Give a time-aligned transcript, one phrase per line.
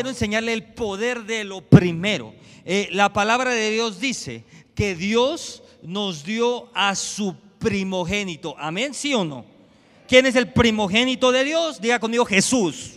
[0.00, 2.32] quiero enseñarle el poder de lo primero.
[2.64, 8.56] Eh, la palabra de Dios dice que Dios nos dio a su primogénito.
[8.58, 9.44] Amén, sí o no.
[10.08, 11.82] ¿Quién es el primogénito de Dios?
[11.82, 12.92] Diga conmigo Jesús.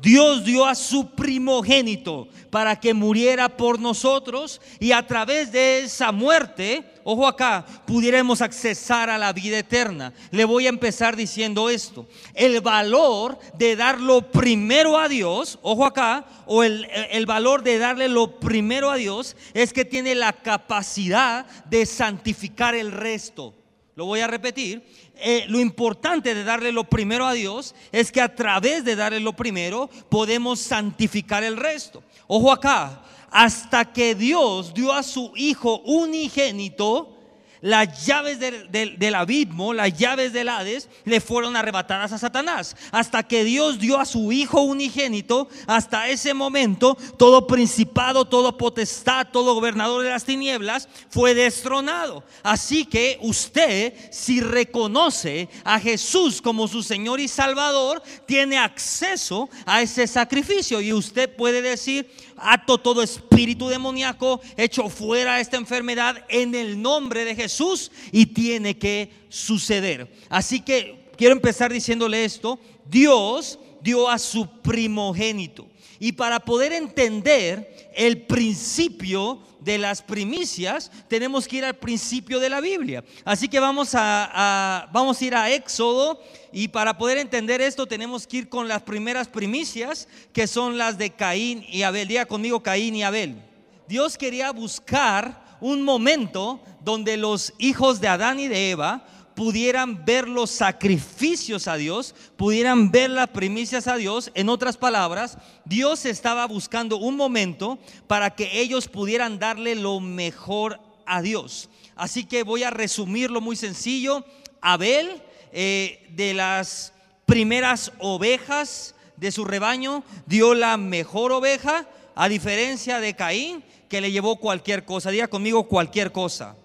[0.00, 6.10] Dios dio a su primogénito para que muriera por nosotros y a través de esa
[6.10, 10.12] muerte, ojo acá, pudiéramos accesar a la vida eterna.
[10.30, 12.06] Le voy a empezar diciendo esto.
[12.34, 17.78] El valor de dar lo primero a Dios, ojo acá, o el, el valor de
[17.78, 23.54] darle lo primero a Dios es que tiene la capacidad de santificar el resto.
[23.96, 24.82] Lo voy a repetir.
[25.22, 29.20] Eh, lo importante de darle lo primero a Dios es que a través de darle
[29.20, 32.02] lo primero podemos santificar el resto.
[32.26, 37.20] Ojo acá, hasta que Dios dio a su Hijo unigénito,
[37.60, 42.76] las llaves del, abismo, las llaves del Hades, le fueron arrebatadas a Satanás.
[42.90, 49.28] Hasta que Dios dio a su Hijo unigénito, hasta ese momento, todo principado, todo potestad,
[49.30, 52.24] todo gobernador de las tinieblas fue destronado.
[52.42, 59.82] Así que usted, si reconoce a Jesús como su Señor y Salvador, tiene acceso a
[59.82, 60.80] ese sacrificio.
[60.80, 62.10] Y usted puede decir,
[62.40, 68.78] ato todo espíritu demoníaco, echo fuera esta enfermedad en el nombre de Jesús y tiene
[68.78, 70.10] que suceder.
[70.28, 75.68] Así que quiero empezar diciéndole esto, Dios dio a su primogénito.
[75.98, 82.48] Y para poder entender el principio de las primicias, tenemos que ir al principio de
[82.48, 83.04] la Biblia.
[83.24, 86.20] Así que vamos a, vamos a ir a Éxodo
[86.52, 90.98] y para poder entender esto tenemos que ir con las primeras primicias, que son las
[90.98, 92.08] de Caín y Abel.
[92.08, 93.42] Diga conmigo Caín y Abel.
[93.86, 99.04] Dios quería buscar un momento donde los hijos de Adán y de Eva
[99.40, 104.30] pudieran ver los sacrificios a Dios, pudieran ver las primicias a Dios.
[104.34, 110.78] En otras palabras, Dios estaba buscando un momento para que ellos pudieran darle lo mejor
[111.06, 111.70] a Dios.
[111.96, 114.26] Así que voy a resumirlo muy sencillo.
[114.60, 115.22] Abel,
[115.52, 116.92] eh, de las
[117.24, 124.12] primeras ovejas de su rebaño, dio la mejor oveja, a diferencia de Caín, que le
[124.12, 125.10] llevó cualquier cosa.
[125.10, 126.56] Diga conmigo cualquier cosa.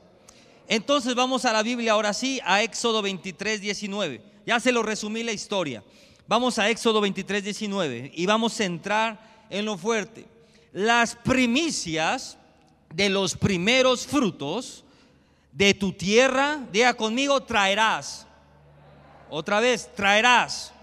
[0.67, 4.21] Entonces vamos a la Biblia ahora sí, a Éxodo 23, 19.
[4.45, 5.83] Ya se lo resumí la historia.
[6.27, 10.25] Vamos a Éxodo 23, 19 y vamos a entrar en lo fuerte.
[10.73, 12.37] Las primicias
[12.93, 14.83] de los primeros frutos
[15.51, 18.25] de tu tierra, diga conmigo, traerás.
[19.29, 20.73] Otra vez, traerás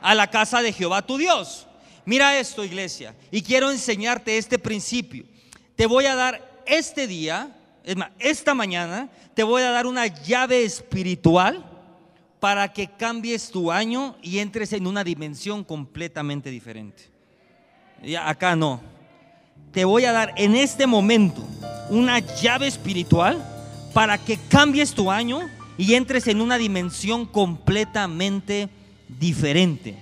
[0.00, 1.66] a la casa de Jehová tu Dios.
[2.04, 5.24] Mira esto, iglesia, y quiero enseñarte este principio.
[5.76, 7.56] Te voy a dar este día
[7.90, 11.64] es más, esta mañana te voy a dar una llave espiritual
[12.38, 17.10] para que cambies tu año y entres en una dimensión completamente diferente.
[18.04, 18.80] Ya, acá no.
[19.72, 21.44] Te voy a dar en este momento
[21.88, 23.44] una llave espiritual
[23.92, 25.40] para que cambies tu año
[25.76, 28.68] y entres en una dimensión completamente
[29.08, 29.96] diferente.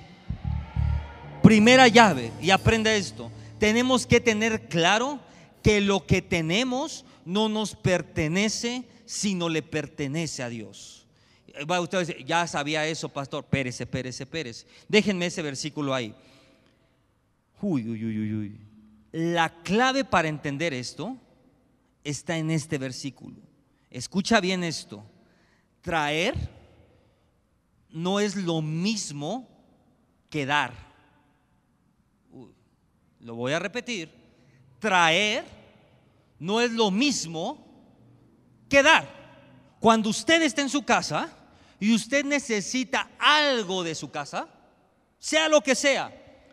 [1.43, 5.21] Primera llave, y aprenda esto, tenemos que tener claro
[5.63, 11.07] que lo que tenemos no nos pertenece, sino le pertenece a Dios.
[11.71, 13.45] Va usted a decir, ya sabía eso, pastor.
[13.45, 14.67] Pérez, Pérez, Pérez.
[14.89, 16.15] Déjenme ese versículo ahí.
[17.61, 18.61] Uy, uy, uy, uy.
[19.13, 21.19] La clave para entender esto
[22.03, 23.37] está en este versículo.
[23.91, 25.05] Escucha bien esto.
[25.83, 26.35] Traer
[27.91, 29.47] no es lo mismo
[30.31, 30.73] que dar.
[33.21, 34.11] lo voy a repetir.
[34.79, 35.58] Traer
[36.39, 37.67] no es lo mismo
[38.69, 39.77] que dar.
[39.81, 41.31] Cuando usted está en su casa
[41.79, 44.49] y usted necesita algo de su casa,
[45.19, 46.13] sea lo que sea,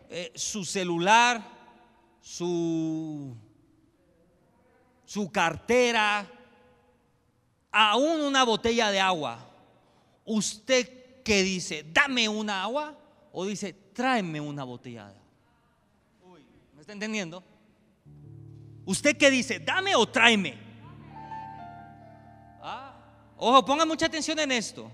[0.09, 1.44] eh, su celular,
[2.22, 3.35] su,
[5.06, 6.28] su cartera,
[7.72, 9.50] aún una botella de agua,
[10.23, 12.97] usted que dice, dame una agua,
[13.31, 16.40] o dice, tráeme una botella de agua.
[16.73, 17.43] ¿Me está entendiendo?
[18.85, 19.59] ¿Usted qué dice?
[19.59, 20.55] ¿Dame o tráeme?
[22.61, 22.96] Ah,
[23.37, 24.91] ojo, ponga mucha atención en esto.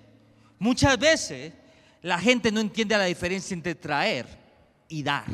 [0.58, 1.54] Muchas veces
[2.02, 4.26] la gente no entiende la diferencia entre traer
[4.88, 5.26] y dar.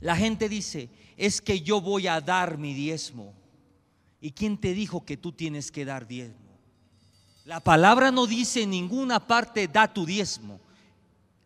[0.00, 3.34] La gente dice, es que yo voy a dar mi diezmo.
[4.20, 6.58] ¿Y quién te dijo que tú tienes que dar diezmo?
[7.44, 10.60] La palabra no dice en ninguna parte da tu diezmo.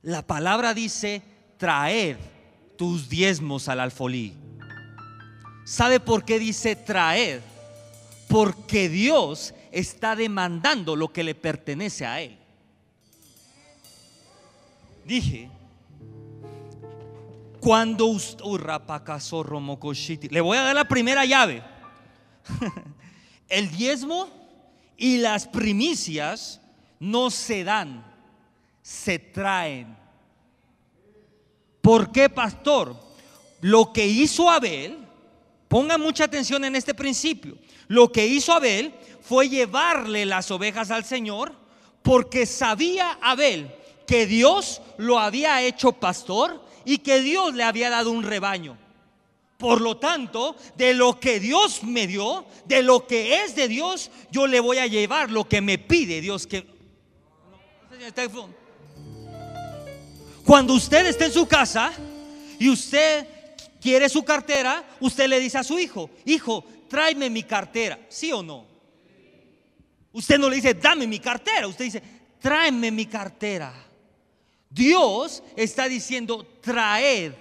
[0.02, 1.22] La palabra dice
[1.56, 2.18] traer
[2.76, 4.34] tus diezmos al alfolí.
[5.66, 7.42] ¿Sabe por qué dice traer?
[8.28, 12.38] Porque Dios está demandando lo que le pertenece a Él.
[15.04, 15.50] Dije,
[17.58, 18.44] Cuando usted,
[20.30, 21.64] le voy a dar la primera llave.
[23.48, 24.28] El diezmo
[24.96, 26.60] y las primicias
[27.00, 28.06] no se dan,
[28.82, 29.96] se traen.
[31.80, 32.94] ¿Por qué, pastor?
[33.60, 35.05] Lo que hizo Abel,
[35.76, 37.58] ponga mucha atención en este principio,
[37.88, 41.54] lo que hizo Abel fue llevarle las ovejas al Señor
[42.00, 43.70] porque sabía Abel
[44.06, 48.78] que Dios lo había hecho pastor y que Dios le había dado un rebaño.
[49.58, 54.10] Por lo tanto, de lo que Dios me dio, de lo que es de Dios,
[54.30, 56.66] yo le voy a llevar lo que me pide Dios que
[60.42, 61.92] cuando usted está en su casa
[62.58, 63.35] y usted
[63.86, 68.42] quiere su cartera, usted le dice a su hijo, hijo, tráeme mi cartera, ¿sí o
[68.42, 68.66] no?
[70.10, 72.02] Usted no le dice, dame mi cartera, usted dice,
[72.40, 73.72] tráeme mi cartera.
[74.68, 77.34] Dios está diciendo, traed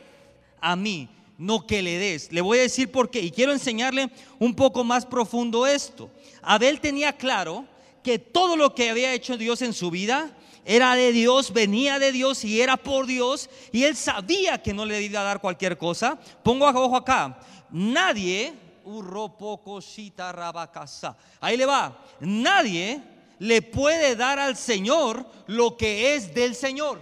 [0.62, 1.10] a mí,
[1.40, 2.32] no que le des.
[2.32, 6.12] Le voy a decir por qué y quiero enseñarle un poco más profundo esto.
[6.44, 7.66] Abel tenía claro
[8.04, 12.12] que todo lo que había hecho Dios en su vida era de Dios, venía de
[12.12, 13.50] Dios y era por Dios.
[13.72, 16.18] Y él sabía que no le iba a dar cualquier cosa.
[16.44, 17.38] Pongo ojo acá.
[17.70, 18.54] Nadie,
[21.40, 22.04] ahí le va.
[22.20, 23.00] Nadie
[23.38, 27.00] le puede dar al Señor lo que es del Señor.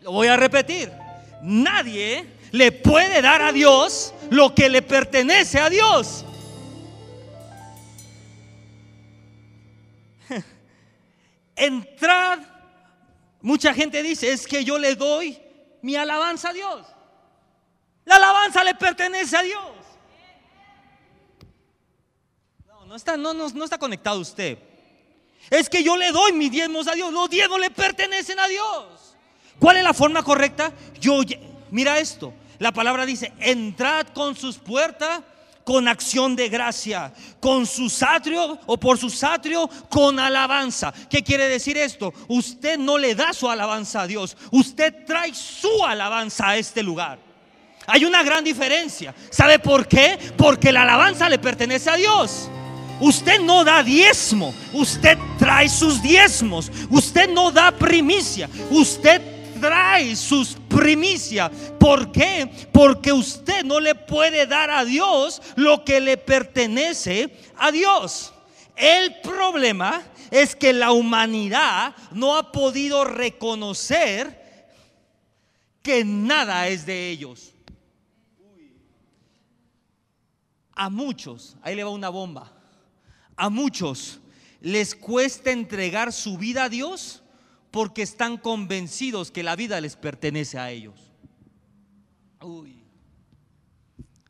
[0.00, 0.90] Lo voy a repetir.
[1.42, 6.24] Nadie le puede dar a Dios lo que le pertenece a Dios.
[11.56, 12.40] Entrad.
[13.40, 15.38] Mucha gente dice, es que yo le doy
[15.82, 16.86] mi alabanza a Dios.
[18.04, 19.62] La alabanza le pertenece a Dios.
[22.66, 24.58] No, no está, no, no, está conectado usted.
[25.50, 27.12] Es que yo le doy mis diezmos a Dios.
[27.12, 29.16] Los diezmos le pertenecen a Dios.
[29.58, 30.72] ¿Cuál es la forma correcta?
[31.00, 31.20] Yo,
[31.70, 32.32] mira esto.
[32.58, 35.22] La palabra dice, entrad con sus puertas
[35.64, 40.92] con acción de gracia, con su satrio o por su satrio con alabanza.
[41.08, 42.12] ¿Qué quiere decir esto?
[42.28, 47.18] Usted no le da su alabanza a Dios, usted trae su alabanza a este lugar.
[47.86, 49.14] Hay una gran diferencia.
[49.30, 50.18] ¿Sabe por qué?
[50.36, 52.48] Porque la alabanza le pertenece a Dios.
[53.00, 56.70] Usted no da diezmo, usted trae sus diezmos.
[56.88, 59.20] Usted no da primicia, usted
[59.62, 61.50] trae sus primicias.
[61.78, 62.50] ¿Por qué?
[62.72, 68.34] Porque usted no le puede dar a Dios lo que le pertenece a Dios.
[68.74, 74.66] El problema es que la humanidad no ha podido reconocer
[75.80, 77.52] que nada es de ellos.
[80.74, 82.50] A muchos, ahí le va una bomba,
[83.36, 84.18] a muchos
[84.60, 87.21] les cuesta entregar su vida a Dios
[87.72, 90.94] porque están convencidos que la vida les pertenece a ellos.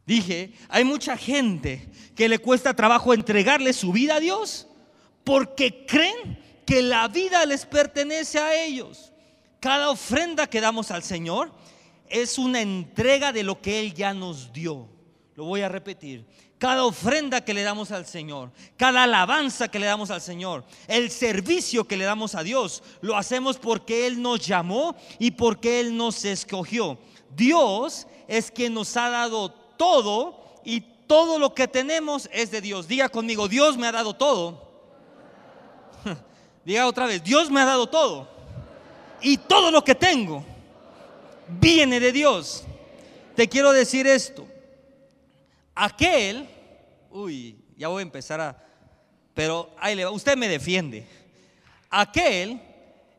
[0.07, 4.69] Dije, hay mucha gente que le cuesta trabajo entregarle su vida a Dios
[5.25, 9.13] porque creen que la vida les pertenece a ellos.
[9.61, 11.53] Cada ofrenda que damos al Señor
[12.09, 14.89] es una entrega de lo que Él ya nos dio.
[15.35, 16.27] Lo voy a repetir
[16.63, 21.11] cada ofrenda que le damos al Señor, cada alabanza que le damos al Señor, el
[21.11, 25.97] servicio que le damos a Dios, lo hacemos porque Él nos llamó y porque Él
[25.97, 26.99] nos escogió.
[27.35, 32.87] Dios es quien nos ha dado todo y todo lo que tenemos es de Dios.
[32.87, 34.63] Diga conmigo, Dios me ha dado todo.
[36.65, 38.29] Diga otra vez, Dios me ha dado todo.
[39.21, 40.45] Y todo lo que tengo
[41.49, 42.63] viene de Dios.
[43.35, 44.47] Te quiero decir esto.
[45.75, 46.52] Aquel,
[47.13, 48.65] uy, ya voy a empezar a,
[49.35, 51.07] pero ahí le va, usted me defiende.
[51.91, 52.61] Aquel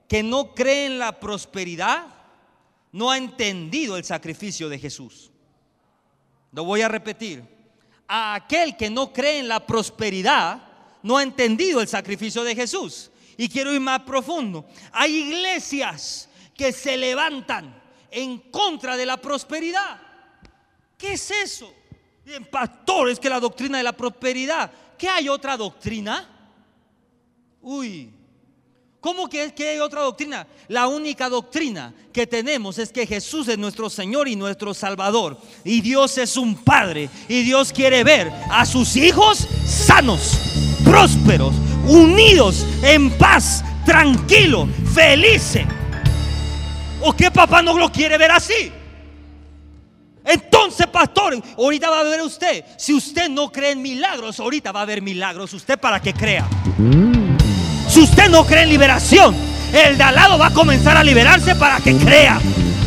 [0.07, 2.07] que no cree en la prosperidad
[2.91, 5.31] no ha entendido el sacrificio de Jesús.
[6.51, 7.43] Lo voy a repetir.
[8.07, 10.61] A aquel que no cree en la prosperidad
[11.01, 13.09] no ha entendido el sacrificio de Jesús.
[13.37, 14.65] Y quiero ir más profundo.
[14.91, 17.81] Hay iglesias que se levantan
[18.11, 19.99] en contra de la prosperidad.
[20.97, 21.73] ¿Qué es eso?
[22.25, 24.71] Bien, pastor, es que la doctrina de la prosperidad.
[24.97, 26.29] ¿Qué hay otra doctrina?
[27.61, 28.11] Uy,
[29.01, 30.47] ¿cómo que, que hay otra doctrina?
[30.69, 35.37] La única doctrina que tenemos es que Jesús es nuestro Señor y nuestro Salvador.
[35.65, 37.09] Y Dios es un Padre.
[37.27, 40.39] Y Dios quiere ver a sus hijos sanos,
[40.85, 41.53] prósperos,
[41.87, 45.65] unidos, en paz, tranquilo, felices.
[47.01, 48.71] ¿O qué papá no lo quiere ver así?
[50.25, 52.63] Entonces, pastor, ahorita va a ver usted.
[52.77, 55.53] Si usted no cree en milagros, ahorita va a haber milagros.
[55.53, 56.47] Usted para que crea.
[57.89, 59.35] Si usted no cree en liberación,
[59.73, 62.39] el de al lado va a comenzar a liberarse para que crea.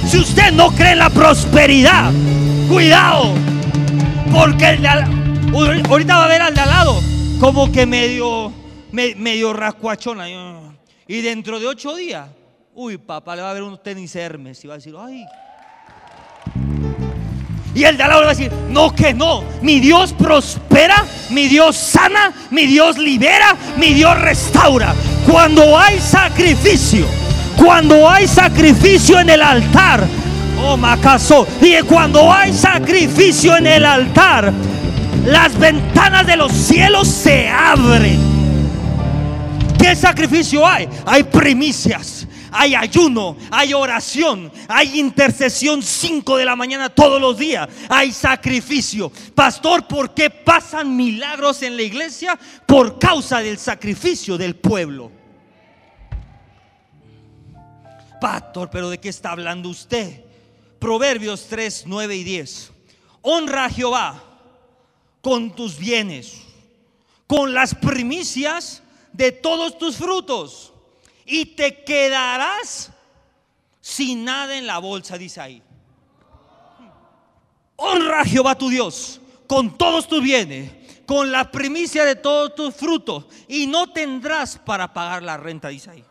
[0.09, 2.11] Si usted no cree en la prosperidad,
[2.69, 3.35] cuidado.
[4.33, 7.00] Porque el de ahorita va a ver al de al lado
[7.40, 8.52] como que medio,
[8.93, 10.26] me- medio rascuachona.
[11.07, 12.28] Y dentro de ocho días,
[12.75, 15.25] uy, papá, le va a ver unos tenis Hermes y va a decir, ay.
[17.76, 21.47] Y el de al lado va a decir, no que no, mi Dios prospera, mi
[21.47, 24.95] Dios sana, mi Dios libera, mi Dios restaura.
[25.30, 27.06] Cuando hay sacrificio,
[27.54, 30.06] cuando hay sacrificio en el altar,
[30.64, 34.54] oh macaso, y cuando hay sacrificio en el altar,
[35.26, 38.18] las ventanas de los cielos se abren.
[39.78, 40.88] ¿Qué sacrificio hay?
[41.04, 47.69] Hay primicias, hay ayuno, hay oración, hay intercesión 5 de la mañana todos los días,
[47.88, 49.11] hay sacrificio.
[49.35, 52.38] Pastor, ¿por qué pasan milagros en la iglesia?
[52.67, 55.11] Por causa del sacrificio del pueblo.
[58.21, 60.25] Pastor, pero ¿de qué está hablando usted?
[60.79, 62.73] Proverbios 3, 9 y 10.
[63.23, 64.23] Honra a Jehová
[65.21, 66.43] con tus bienes,
[67.26, 70.73] con las primicias de todos tus frutos,
[71.26, 72.92] y te quedarás
[73.80, 75.62] sin nada en la bolsa, dice ahí.
[77.75, 80.73] Honra a Jehová tu Dios con todos tus bienes,
[81.04, 85.90] con la primicia de todos tus frutos, y no tendrás para pagar la renta, dice
[85.90, 86.04] ahí.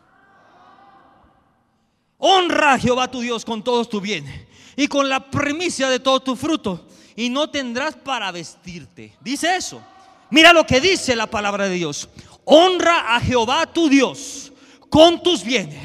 [2.18, 6.24] Honra a Jehová tu Dios con todos tus bienes y con la primicia de todos
[6.24, 6.80] tus frutos,
[7.14, 9.16] y no tendrás para vestirte.
[9.20, 9.82] Dice eso.
[10.28, 12.08] Mira lo que dice la palabra de Dios.
[12.44, 14.52] Honra a Jehová tu Dios
[14.88, 15.80] con tus bienes,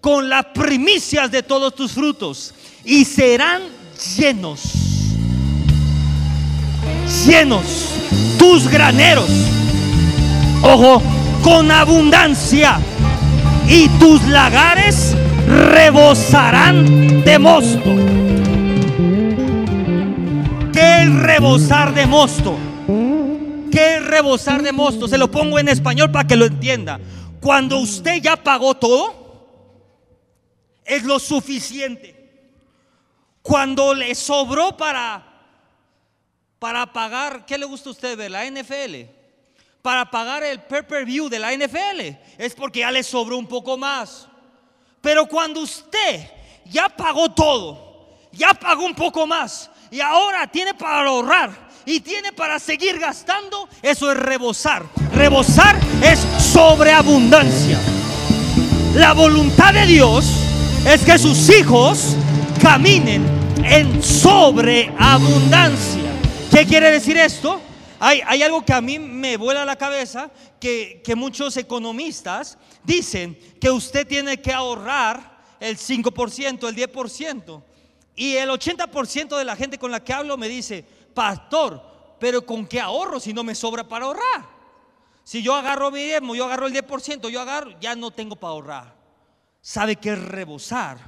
[0.00, 3.62] con las primicias de todos tus frutos, y serán
[4.16, 4.62] llenos.
[7.26, 7.64] Llenos
[8.38, 9.30] tus graneros.
[10.62, 11.02] Ojo,
[11.42, 12.78] con abundancia.
[13.68, 15.14] Y tus lagares
[15.46, 17.94] rebosarán de mosto.
[20.72, 22.56] ¿Qué es rebosar de mosto?
[23.70, 25.08] ¿Qué es rebosar de mosto?
[25.08, 27.00] Se lo pongo en español para que lo entienda.
[27.44, 29.12] Cuando usted ya pagó todo,
[30.82, 32.40] es lo suficiente.
[33.42, 35.22] Cuando le sobró para
[36.58, 38.30] para pagar, ¿qué le gusta a usted ver?
[38.30, 39.10] La NFL.
[39.82, 44.26] Para pagar el pay-per-view de la NFL, es porque ya le sobró un poco más.
[45.02, 46.26] Pero cuando usted
[46.64, 52.32] ya pagó todo, ya pagó un poco más y ahora tiene para ahorrar y tiene
[52.32, 54.84] para seguir gastando, eso es rebosar.
[55.12, 57.78] Rebosar es sobreabundancia.
[58.96, 60.26] La voluntad de Dios
[60.84, 62.16] es que sus hijos
[62.60, 63.24] caminen
[63.64, 66.10] en sobreabundancia.
[66.50, 67.60] ¿Qué quiere decir esto?
[68.00, 73.38] Hay, hay algo que a mí me vuela la cabeza, que, que muchos economistas dicen
[73.60, 77.62] que usted tiene que ahorrar el 5%, el 10%.
[78.16, 81.82] Y el 80% de la gente con la que hablo me dice, pastor,
[82.20, 84.54] pero ¿con qué ahorro si no me sobra para ahorrar?
[85.24, 88.52] Si yo agarro mi diezmo, yo agarro el 10%, yo agarro, ya no tengo para
[88.52, 88.94] ahorrar.
[89.60, 90.98] ¿Sabe qué es rebosar?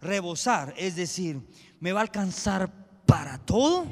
[0.00, 1.40] Rebosar, es decir,
[1.80, 2.70] ¿me va a alcanzar
[3.04, 3.86] para todo?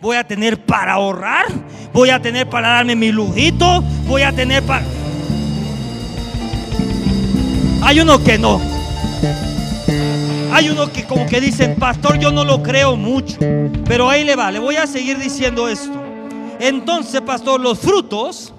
[0.00, 1.46] Voy a tener para ahorrar,
[1.92, 4.84] voy a tener para darme mi lujito, voy a tener para...
[7.84, 8.60] Hay uno que no.
[10.54, 13.38] Hay uno que como que dicen, pastor, yo no lo creo mucho.
[13.86, 15.98] Pero ahí le va, le voy a seguir diciendo esto.
[16.60, 18.52] Entonces, pastor, los frutos,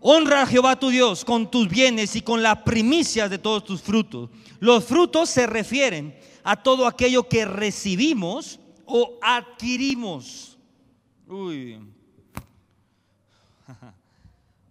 [0.00, 3.82] honra a Jehová tu Dios con tus bienes y con las primicias de todos tus
[3.82, 4.30] frutos.
[4.60, 10.56] Los frutos se refieren a todo aquello que recibimos o adquirimos.
[11.28, 11.80] Uy.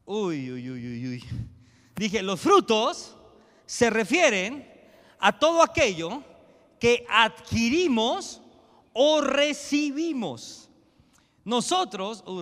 [0.06, 1.24] Uy, uy, uy, uy, uy.
[1.96, 3.16] Dije, los frutos
[3.68, 4.71] se refieren
[5.22, 6.24] a todo aquello
[6.80, 8.42] que adquirimos
[8.92, 10.68] o recibimos.
[11.46, 12.42] Nosotros, uh.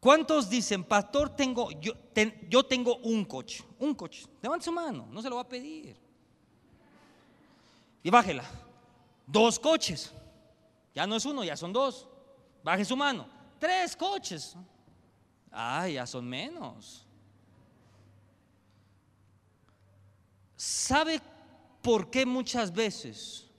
[0.00, 1.94] ¿Cuántos dicen, pastor, tengo, yo,
[2.50, 3.64] yo tengo un coche?
[3.78, 4.26] Un coche.
[4.42, 5.96] Levante su mano, no se lo va a pedir.
[8.02, 8.44] Y bájela.
[9.26, 10.12] Dos coches.
[10.94, 12.06] Ya no es uno, ya son dos.
[12.62, 13.26] Baje su mano.
[13.58, 14.56] Tres coches.
[15.50, 17.06] Ah, ya son menos.
[20.64, 21.20] ¿Sabe
[21.82, 23.50] por qué muchas veces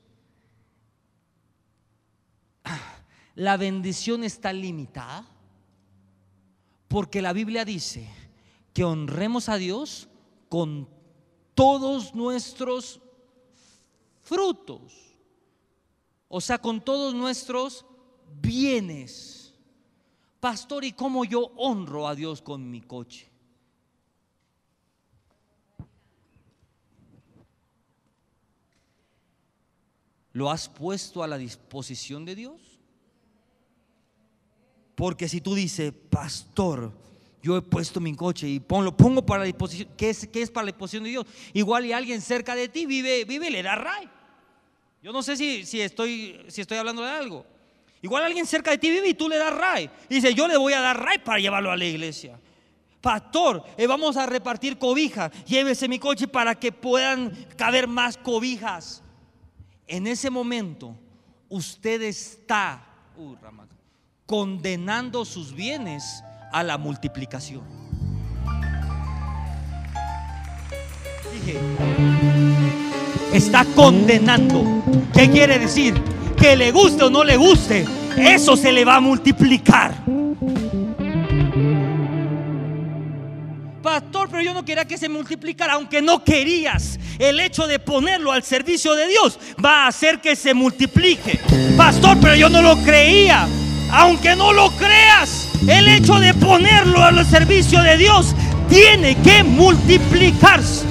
[3.36, 5.24] la bendición está limitada?
[6.88, 8.10] Porque la Biblia dice
[8.74, 10.10] que honremos a Dios
[10.50, 10.90] con
[11.54, 13.00] todos nuestros
[14.24, 15.16] frutos.
[16.28, 17.86] O sea, con todos nuestros
[18.42, 19.54] bienes.
[20.40, 23.35] Pastor, ¿y cómo yo honro a Dios con mi coche?
[30.36, 32.62] ¿Lo has puesto a la disposición de Dios?
[34.94, 36.92] Porque si tú dices, pastor,
[37.42, 40.52] yo he puesto mi coche y ponlo, pongo para la disposición, ¿qué es, qué es
[40.52, 41.26] para la disposición de Dios?
[41.54, 44.10] Igual y alguien cerca de ti vive, vive y le da ray.
[45.02, 47.46] Yo no sé si, si, estoy, si estoy hablando de algo.
[48.02, 49.90] Igual alguien cerca de ti vive y tú le das ray.
[50.10, 52.38] dice, yo le voy a dar ray para llevarlo a la iglesia.
[53.00, 55.32] Pastor, eh, vamos a repartir cobijas.
[55.46, 59.02] Llévese mi coche para que puedan caber más cobijas.
[59.88, 60.98] En ese momento,
[61.48, 62.84] usted está
[63.18, 63.36] uh,
[64.26, 67.64] condenando sus bienes a la multiplicación.
[71.32, 71.60] Dije,
[73.32, 74.84] está condenando.
[75.14, 75.94] ¿Qué quiere decir?
[76.36, 77.86] Que le guste o no le guste,
[78.18, 79.94] eso se le va a multiplicar.
[83.86, 87.00] Pastor, pero yo no quería que se multiplicara, aunque no querías.
[87.20, 91.40] El hecho de ponerlo al servicio de Dios va a hacer que se multiplique.
[91.78, 93.48] Pastor, pero yo no lo creía.
[93.92, 98.36] Aunque no lo creas, el hecho de ponerlo al servicio de Dios
[98.70, 100.84] tiene que multiplicarse.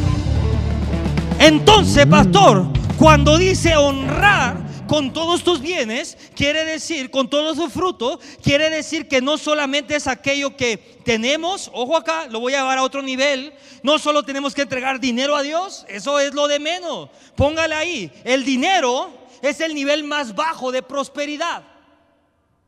[1.40, 8.20] Entonces, pastor, cuando dice honrar, con todos tus bienes, quiere decir, con todo su fruto,
[8.42, 12.78] quiere decir que no solamente es aquello que tenemos, ojo acá, lo voy a llevar
[12.78, 16.58] a otro nivel, no solo tenemos que entregar dinero a Dios, eso es lo de
[16.58, 19.10] menos, póngale ahí, el dinero
[19.42, 21.62] es el nivel más bajo de prosperidad.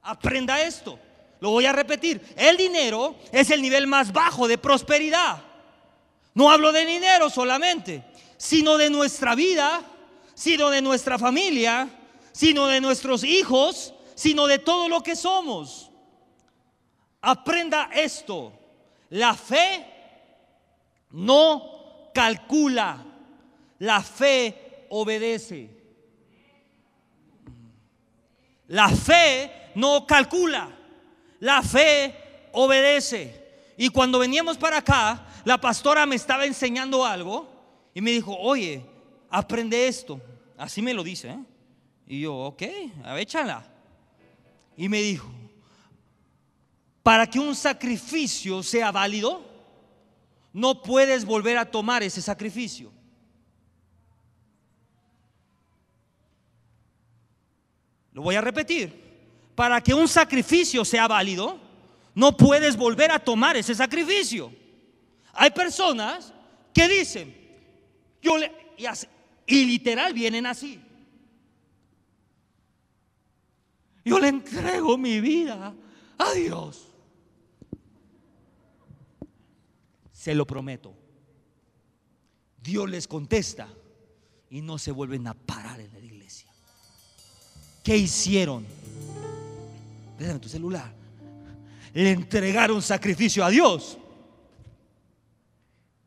[0.02, 0.98] Aprenda esto,
[1.40, 5.42] lo voy a repetir, el dinero es el nivel más bajo de prosperidad.
[6.34, 8.04] No hablo de dinero solamente,
[8.36, 9.80] sino de nuestra vida,
[10.34, 11.88] sino de nuestra familia,
[12.36, 15.90] sino de nuestros hijos, sino de todo lo que somos.
[17.22, 18.52] Aprenda esto.
[19.08, 19.86] La fe
[21.12, 23.02] no calcula,
[23.78, 25.70] la fe obedece.
[28.68, 30.76] La fe no calcula,
[31.40, 33.72] la fe obedece.
[33.78, 37.48] Y cuando veníamos para acá, la pastora me estaba enseñando algo
[37.94, 38.84] y me dijo, oye,
[39.30, 40.20] aprende esto.
[40.58, 41.30] Así me lo dice.
[41.30, 41.55] ¿eh?
[42.06, 42.62] Y yo, ok,
[43.18, 43.66] échala.
[44.76, 45.28] Y me dijo,
[47.02, 49.44] para que un sacrificio sea válido,
[50.52, 52.92] no puedes volver a tomar ese sacrificio.
[58.12, 59.04] Lo voy a repetir.
[59.54, 61.58] Para que un sacrificio sea válido,
[62.14, 64.52] no puedes volver a tomar ese sacrificio.
[65.32, 66.32] Hay personas
[66.72, 67.36] que dicen,
[68.22, 68.36] yo
[69.46, 70.80] y literal vienen así.
[74.06, 75.74] Yo le entrego mi vida
[76.16, 76.86] a Dios.
[80.12, 80.94] Se lo prometo.
[82.62, 83.68] Dios les contesta
[84.48, 86.48] y no se vuelven a parar en la iglesia.
[87.82, 88.64] ¿Qué hicieron?
[90.16, 90.94] Déjame tu celular.
[91.92, 93.98] Le entregaron sacrificio a Dios.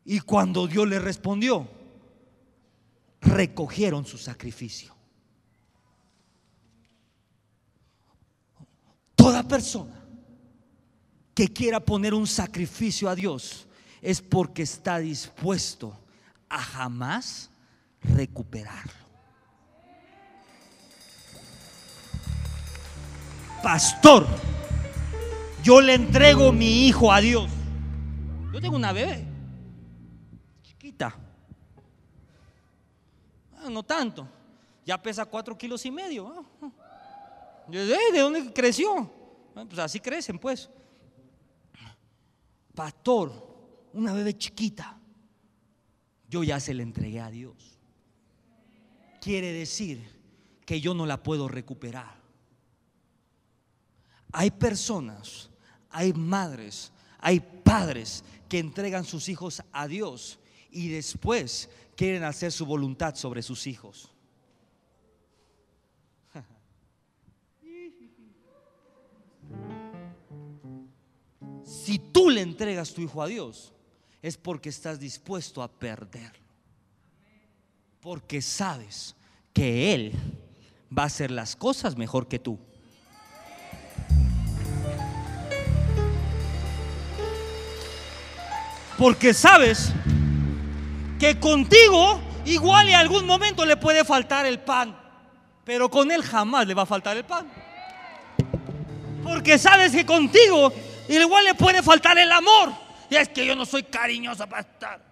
[0.06, 1.68] Y cuando Dios le respondió,
[3.20, 4.99] recogieron su sacrificio.
[9.20, 10.02] Toda persona
[11.34, 13.68] que quiera poner un sacrificio a Dios
[14.00, 15.94] es porque está dispuesto
[16.48, 17.50] a jamás
[18.00, 18.92] recuperarlo.
[23.62, 24.26] Pastor,
[25.62, 27.50] yo le entrego mi hijo a Dios.
[28.54, 29.26] Yo tengo una bebé,
[30.62, 31.14] chiquita.
[33.58, 34.26] Ah, no tanto,
[34.86, 36.46] ya pesa cuatro kilos y medio.
[37.70, 39.10] ¿De dónde creció?
[39.54, 40.68] Pues así crecen, pues.
[42.74, 44.98] Pastor, una bebé chiquita,
[46.28, 47.78] yo ya se la entregué a Dios.
[49.20, 50.20] Quiere decir
[50.64, 52.20] que yo no la puedo recuperar.
[54.32, 55.50] Hay personas,
[55.90, 60.38] hay madres, hay padres que entregan sus hijos a Dios
[60.70, 64.14] y después quieren hacer su voluntad sobre sus hijos.
[71.82, 73.72] Si tú le entregas tu hijo a Dios,
[74.20, 76.44] es porque estás dispuesto a perderlo.
[78.00, 79.16] Porque sabes
[79.54, 80.12] que Él
[80.96, 82.58] va a hacer las cosas mejor que tú.
[88.98, 89.90] Porque sabes
[91.18, 95.00] que contigo igual en algún momento le puede faltar el pan,
[95.64, 97.50] pero con Él jamás le va a faltar el pan.
[99.22, 100.70] Porque sabes que contigo
[101.10, 102.72] y igual le puede faltar el amor.
[103.10, 105.04] Y es que yo no soy cariñosa para estar.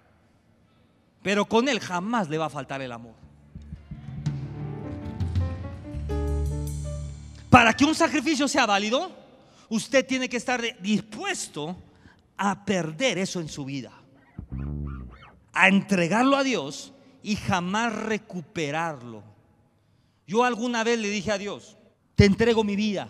[1.24, 3.14] Pero con él jamás le va a faltar el amor.
[7.50, 9.10] Para que un sacrificio sea válido,
[9.68, 11.76] usted tiene que estar dispuesto
[12.36, 13.90] a perder eso en su vida,
[15.52, 16.92] a entregarlo a Dios
[17.24, 19.24] y jamás recuperarlo.
[20.28, 21.76] Yo alguna vez le dije a Dios,
[22.14, 23.08] te entrego mi vida.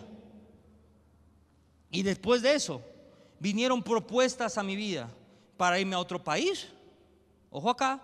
[1.91, 2.81] Y después de eso,
[3.39, 5.09] vinieron propuestas a mi vida
[5.57, 6.67] para irme a otro país.
[7.49, 8.01] Ojo acá,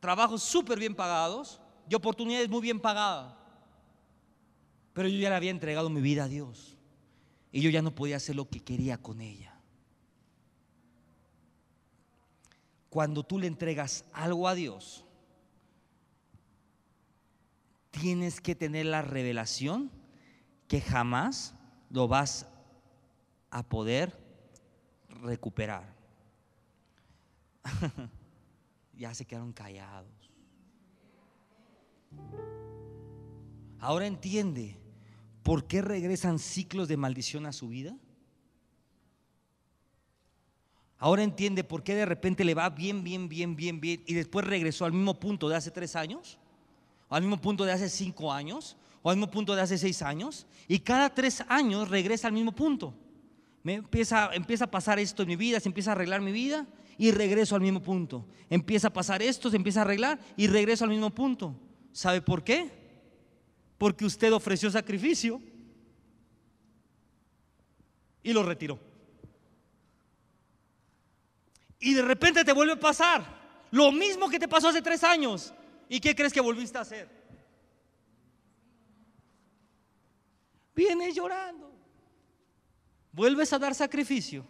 [0.00, 3.34] trabajos súper bien pagados y oportunidades muy bien pagadas.
[4.92, 6.76] Pero yo ya le había entregado mi vida a Dios.
[7.50, 9.54] Y yo ya no podía hacer lo que quería con ella.
[12.90, 15.04] Cuando tú le entregas algo a Dios,
[17.90, 19.90] tienes que tener la revelación
[20.68, 21.54] que jamás
[21.92, 22.46] lo vas
[23.50, 24.18] a poder
[25.22, 25.94] recuperar.
[28.96, 30.10] ya se quedaron callados.
[33.78, 34.78] Ahora entiende
[35.42, 37.96] por qué regresan ciclos de maldición a su vida.
[40.98, 44.46] Ahora entiende por qué de repente le va bien, bien, bien, bien, bien y después
[44.46, 46.38] regresó al mismo punto de hace tres años,
[47.10, 50.46] al mismo punto de hace cinco años, o al mismo punto de hace seis años,
[50.68, 52.94] y cada tres años regresa al mismo punto.
[53.62, 56.66] Me empieza, empieza a pasar esto en mi vida, se empieza a arreglar mi vida
[56.98, 58.26] y regreso al mismo punto.
[58.50, 61.54] Empieza a pasar esto, se empieza a arreglar y regreso al mismo punto.
[61.92, 62.82] ¿Sabe por qué?
[63.82, 65.42] porque usted ofreció sacrificio
[68.22, 68.78] y lo retiró.
[71.80, 75.52] Y de repente te vuelve a pasar lo mismo que te pasó hace tres años.
[75.88, 77.21] ¿Y qué crees que volviste a hacer?
[80.74, 81.72] Vienes llorando.
[83.12, 84.44] Vuelves a dar sacrificio.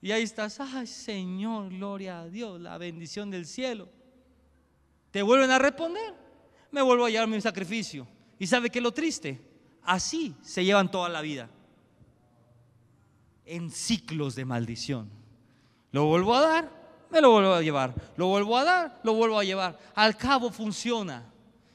[0.00, 3.88] Y ahí estás, ay Señor, gloria a Dios, la bendición del cielo.
[5.10, 6.20] Te vuelven a responder
[6.70, 8.06] me vuelvo a llevar mi sacrificio.
[8.38, 9.40] ¿Y sabe qué es lo triste?
[9.82, 11.48] Así se llevan toda la vida.
[13.44, 15.10] En ciclos de maldición.
[15.92, 16.70] Lo vuelvo a dar,
[17.10, 17.94] me lo vuelvo a llevar.
[18.16, 19.78] Lo vuelvo a dar, lo vuelvo a llevar.
[19.94, 21.24] Al cabo funciona.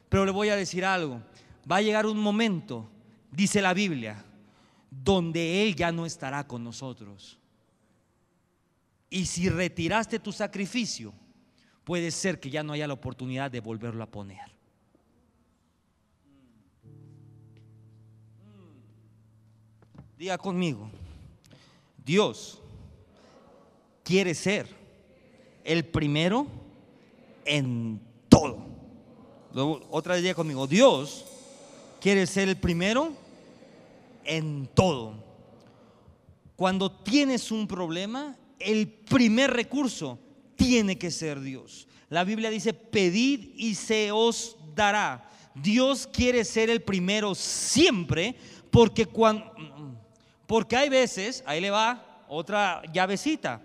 [0.07, 1.21] Pero le voy a decir algo.
[1.69, 2.89] Va a llegar un momento,
[3.31, 4.23] dice la Biblia,
[4.89, 7.39] donde Él ya no estará con nosotros.
[9.09, 11.13] Y si retiraste tu sacrificio,
[11.83, 14.55] puede ser que ya no haya la oportunidad de volverlo a poner.
[20.17, 20.89] Diga conmigo,
[22.03, 22.61] Dios
[24.03, 24.67] quiere ser
[25.63, 26.47] el primero
[27.43, 27.99] en
[28.29, 28.65] todo.
[29.89, 31.34] otra vez diga conmigo, Dios
[31.99, 33.13] quiere ser el primero
[34.23, 35.13] en todo.
[36.55, 40.19] Cuando tienes un problema, el primer recurso
[40.55, 41.87] tiene que ser Dios.
[42.09, 45.29] La Biblia dice, pedid y se os dará.
[45.53, 48.35] Dios quiere ser el primero siempre,
[48.71, 49.53] porque cuando
[50.47, 53.61] porque hay veces, ahí le va otra llavecita,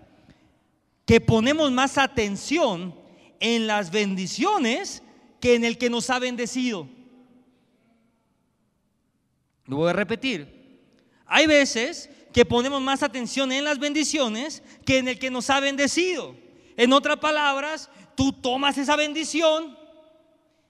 [1.05, 2.95] que ponemos más atención
[3.39, 5.03] en las bendiciones
[5.39, 6.87] que en el que nos ha bendecido.
[9.65, 10.61] Lo voy a repetir.
[11.25, 15.59] Hay veces que ponemos más atención en las bendiciones que en el que nos ha
[15.59, 16.35] bendecido.
[16.77, 19.77] En otras palabras, tú tomas esa bendición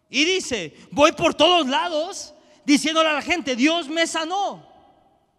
[0.10, 2.34] y dice, voy por todos lados
[2.66, 4.68] diciéndole a la gente, Dios me sanó.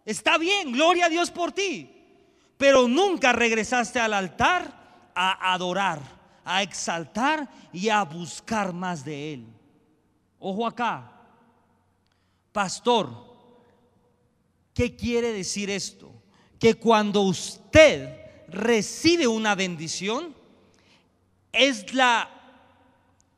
[0.05, 1.89] Está bien, gloria a Dios por ti.
[2.57, 5.99] Pero nunca regresaste al altar a adorar,
[6.43, 9.47] a exaltar y a buscar más de Él.
[10.39, 11.11] Ojo acá,
[12.51, 13.32] pastor,
[14.73, 16.11] ¿qué quiere decir esto?
[16.59, 20.35] Que cuando usted recibe una bendición,
[21.51, 22.29] es la,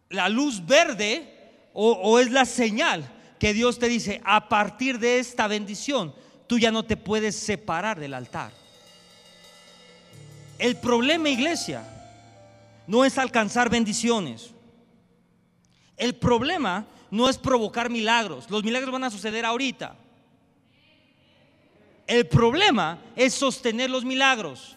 [0.09, 5.19] la luz verde o, o es la señal que Dios te dice, a partir de
[5.19, 6.15] esta bendición,
[6.47, 8.51] tú ya no te puedes separar del altar.
[10.57, 11.83] El problema, iglesia,
[12.87, 14.51] no es alcanzar bendiciones.
[15.97, 18.49] El problema no es provocar milagros.
[18.49, 19.97] Los milagros van a suceder ahorita.
[22.07, 24.75] El problema es sostener los milagros.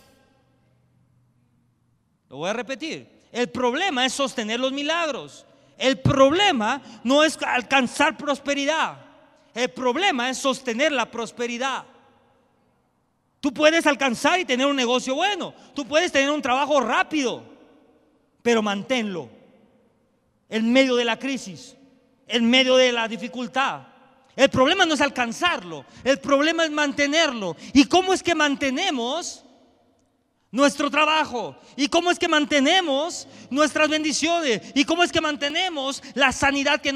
[2.29, 3.09] Lo voy a repetir.
[3.33, 5.45] El problema es sostener los milagros.
[5.77, 8.99] El problema no es alcanzar prosperidad.
[9.55, 11.85] El problema es sostener la prosperidad.
[13.41, 15.55] Tú puedes alcanzar y tener un negocio bueno.
[15.75, 17.45] Tú puedes tener un trabajo rápido,
[18.43, 19.29] pero manténlo
[20.49, 21.77] en medio de la crisis,
[22.27, 23.83] en medio de la dificultad.
[24.38, 27.57] El problema no es alcanzarlo, el problema es mantenerlo.
[27.72, 29.44] ¿Y cómo es que mantenemos
[30.51, 31.57] nuestro trabajo.
[31.77, 34.62] ¿Y cómo es que mantenemos nuestras bendiciones?
[34.74, 36.92] ¿Y cómo es que mantenemos la sanidad que,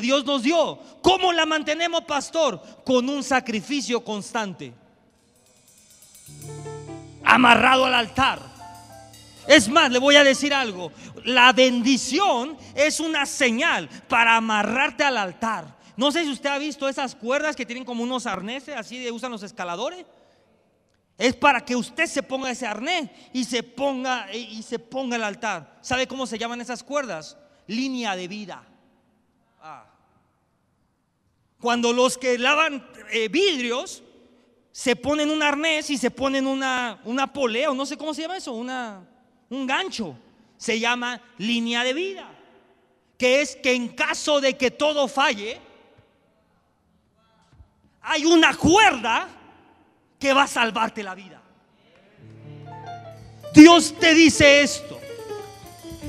[0.00, 0.78] Dios, nos dio?
[1.00, 2.60] ¿Cómo la mantenemos, pastor?
[2.84, 4.72] Con un sacrificio constante.
[7.24, 8.40] Amarrado al altar.
[9.46, 10.92] Es más, le voy a decir algo.
[11.24, 15.83] La bendición es una señal para amarrarte al altar.
[15.96, 19.12] No sé si usted ha visto esas cuerdas que tienen como unos arneses, así de
[19.12, 20.04] usan los escaladores.
[21.16, 25.22] Es para que usted se ponga ese arnés y se ponga y se ponga el
[25.22, 25.78] altar.
[25.80, 27.36] ¿Sabe cómo se llaman esas cuerdas?
[27.68, 28.64] Línea de vida.
[29.60, 29.86] Ah.
[31.60, 34.02] Cuando los que lavan eh, vidrios
[34.72, 38.22] se ponen un arnés y se ponen una, una polea, o no sé cómo se
[38.22, 39.06] llama eso, una,
[39.48, 40.16] un gancho,
[40.56, 42.28] se llama línea de vida.
[43.16, 45.60] Que es que en caso de que todo falle,
[48.04, 49.28] hay una cuerda
[50.18, 51.40] que va a salvarte la vida.
[53.54, 55.00] Dios te dice esto.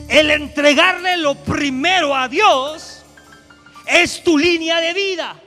[0.10, 3.04] El entregarle lo primero a Dios
[3.88, 5.42] es tu línea de vida.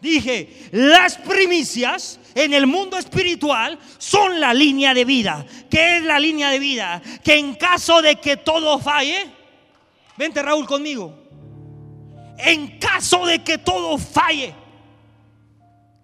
[0.00, 5.44] Dije, las primicias en el mundo espiritual son la línea de vida.
[5.70, 7.02] ¿Qué es la línea de vida?
[7.22, 9.26] Que en caso de que todo falle,
[10.16, 11.14] vente Raúl conmigo.
[12.38, 14.54] En caso de que todo falle,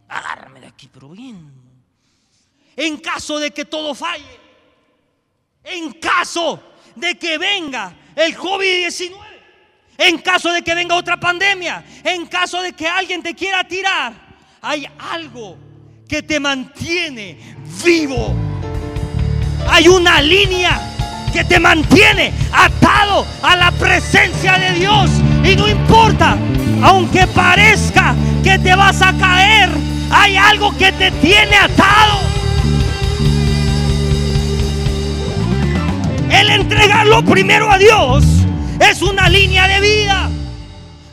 [0.09, 1.53] agárrame de aquí, pero bien.
[2.77, 4.39] En caso de que todo falle,
[5.65, 6.63] en caso
[6.95, 9.15] de que venga el COVID-19,
[9.99, 14.13] en caso de que venga otra pandemia, en caso de que alguien te quiera tirar,
[14.61, 15.57] hay algo
[16.09, 18.35] que te mantiene vivo.
[19.69, 20.81] Hay una línea
[21.33, 25.11] que te mantiene atado a la presencia de Dios.
[25.45, 26.37] Y no importa,
[26.83, 29.71] aunque parezca que te vas a caer,
[30.11, 32.21] hay algo que te tiene atado.
[36.31, 38.25] El entregarlo primero a Dios
[38.81, 40.31] es una línea de vida.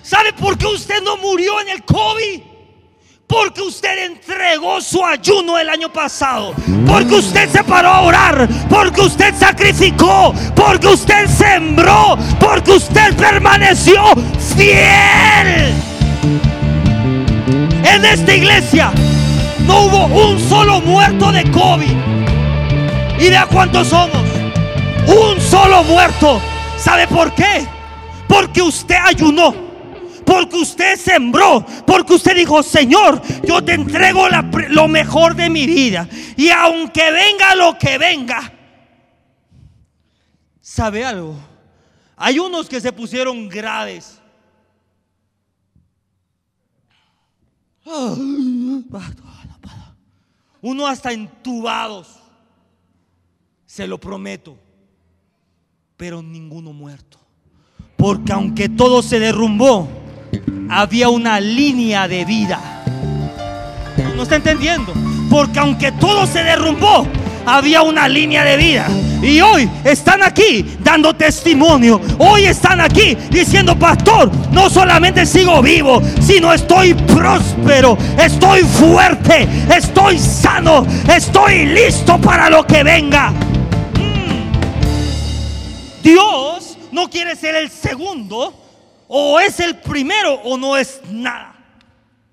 [0.01, 2.41] ¿Sabe por qué usted no murió en el COVID?
[3.25, 6.53] Porque usted entregó su ayuno el año pasado.
[6.85, 8.47] Porque usted se paró a orar.
[8.69, 10.33] Porque usted sacrificó.
[10.55, 12.17] Porque usted sembró.
[12.39, 14.03] Porque usted permaneció
[14.55, 15.92] fiel
[17.83, 18.91] en esta iglesia
[19.65, 21.97] no hubo un solo muerto de COVID.
[23.19, 24.21] ¿Y de cuántos somos?
[25.07, 26.41] Un solo muerto.
[26.77, 27.65] ¿Sabe por qué?
[28.27, 29.53] Porque usted ayunó.
[30.25, 31.65] Porque usted sembró.
[31.85, 34.27] Porque usted dijo, Señor, yo te entrego
[34.69, 36.07] lo mejor de mi vida.
[36.35, 38.51] Y aunque venga lo que venga.
[40.59, 41.35] ¿Sabe algo?
[42.17, 44.19] Hay unos que se pusieron graves.
[50.61, 52.07] Uno hasta entubados.
[53.65, 54.57] Se lo prometo.
[55.97, 57.17] Pero ninguno muerto.
[57.97, 59.87] Porque aunque todo se derrumbó,
[60.69, 62.83] había una línea de vida.
[64.15, 64.93] ¿No está entendiendo?
[65.29, 67.07] Porque aunque todo se derrumbó,
[67.45, 68.87] había una línea de vida.
[69.21, 72.01] Y hoy están aquí dando testimonio.
[72.17, 80.19] Hoy están aquí diciendo, pastor, no solamente sigo vivo, sino estoy próspero, estoy fuerte, estoy
[80.19, 83.29] sano, estoy listo para lo que venga.
[83.29, 84.51] Mm.
[86.03, 88.53] Dios no quiere ser el segundo,
[89.07, 91.55] o es el primero o no es nada.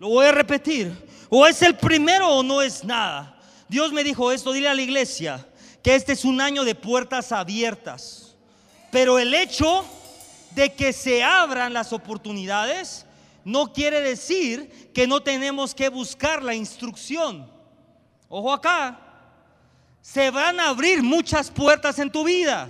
[0.00, 1.10] Lo voy a repetir.
[1.28, 3.36] O es el primero o no es nada.
[3.70, 5.46] Dios me dijo esto, dile a la iglesia
[5.80, 8.34] que este es un año de puertas abiertas.
[8.90, 9.84] Pero el hecho
[10.56, 13.06] de que se abran las oportunidades
[13.44, 17.48] no quiere decir que no tenemos que buscar la instrucción.
[18.28, 18.98] Ojo acá,
[20.02, 22.68] se van a abrir muchas puertas en tu vida,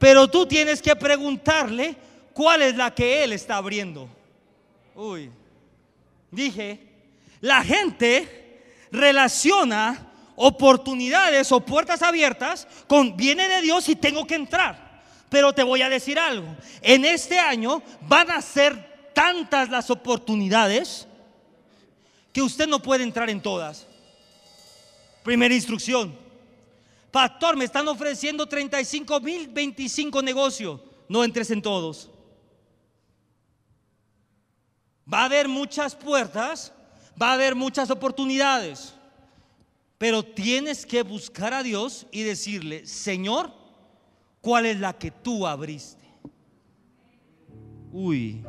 [0.00, 1.94] pero tú tienes que preguntarle
[2.32, 4.08] cuál es la que Él está abriendo.
[4.96, 5.30] Uy,
[6.32, 6.80] dije,
[7.40, 15.02] la gente relaciona oportunidades o puertas abiertas con viene de Dios y tengo que entrar.
[15.28, 16.46] Pero te voy a decir algo,
[16.80, 21.06] en este año van a ser tantas las oportunidades
[22.32, 23.86] que usted no puede entrar en todas.
[25.22, 26.16] Primera instrucción.
[27.10, 30.80] Pastor, me están ofreciendo 35 mil 25 negocios.
[31.08, 32.10] No entres en todos.
[35.10, 36.72] Va a haber muchas puertas,
[37.20, 38.94] va a haber muchas oportunidades.
[40.04, 43.50] Pero tienes que buscar a Dios y decirle, Señor,
[44.42, 46.04] ¿cuál es la que tú abriste?
[47.90, 48.44] Uy.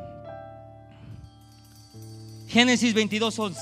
[2.46, 3.60] Génesis 22, 11.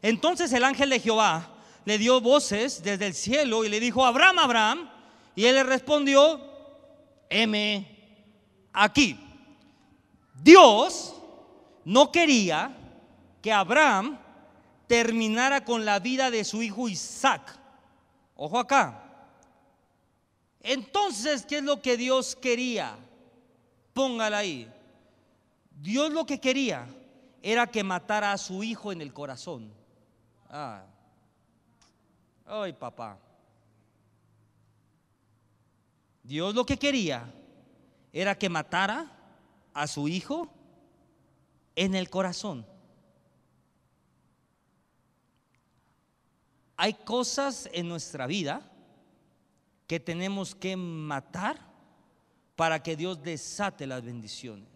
[0.00, 1.50] Entonces el ángel de Jehová
[1.84, 4.90] le dio voces desde el cielo y le dijo, Abraham, Abraham.
[5.36, 6.40] Y él le respondió,
[7.28, 7.86] M
[8.72, 9.20] aquí.
[10.42, 11.14] Dios
[11.84, 12.74] no quería
[13.42, 14.23] que Abraham
[14.86, 17.58] terminara con la vida de su hijo Isaac.
[18.36, 19.00] Ojo acá.
[20.60, 22.96] Entonces, ¿qué es lo que Dios quería?
[23.92, 24.70] Póngala ahí.
[25.70, 26.86] Dios lo que quería
[27.42, 29.72] era que matara a su hijo en el corazón.
[30.48, 30.84] Ah.
[32.46, 33.18] Ay, papá.
[36.22, 37.30] Dios lo que quería
[38.12, 39.10] era que matara
[39.74, 40.48] a su hijo
[41.76, 42.66] en el corazón.
[46.76, 48.70] Hay cosas en nuestra vida
[49.86, 51.58] que tenemos que matar
[52.56, 54.68] para que Dios desate las bendiciones.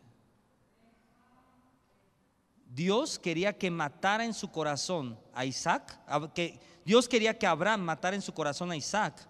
[2.68, 5.98] Dios quería que matara en su corazón a Isaac,
[6.34, 9.26] que Dios quería que Abraham matara en su corazón a Isaac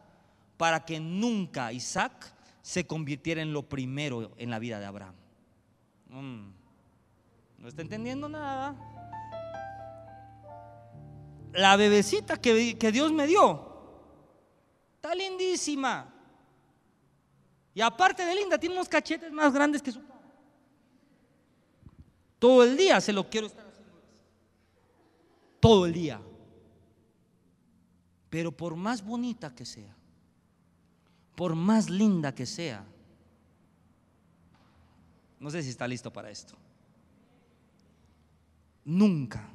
[0.57, 5.15] para que nunca Isaac se convirtiera en lo primero en la vida de Abraham.
[6.09, 6.51] Mm.
[7.59, 8.77] ¿No está entendiendo nada?
[11.53, 13.69] La bebecita que, que Dios me dio
[14.95, 16.13] está lindísima.
[17.75, 20.27] Y aparte de linda, tiene unos cachetes más grandes que su padre.
[22.39, 23.93] Todo el día se lo quiero estar haciendo.
[25.61, 26.21] Todo el día.
[28.31, 29.95] Pero por más bonita que sea,
[31.35, 32.85] por más linda que sea,
[35.41, 36.57] no sé si está listo para esto,
[38.85, 39.49] nunca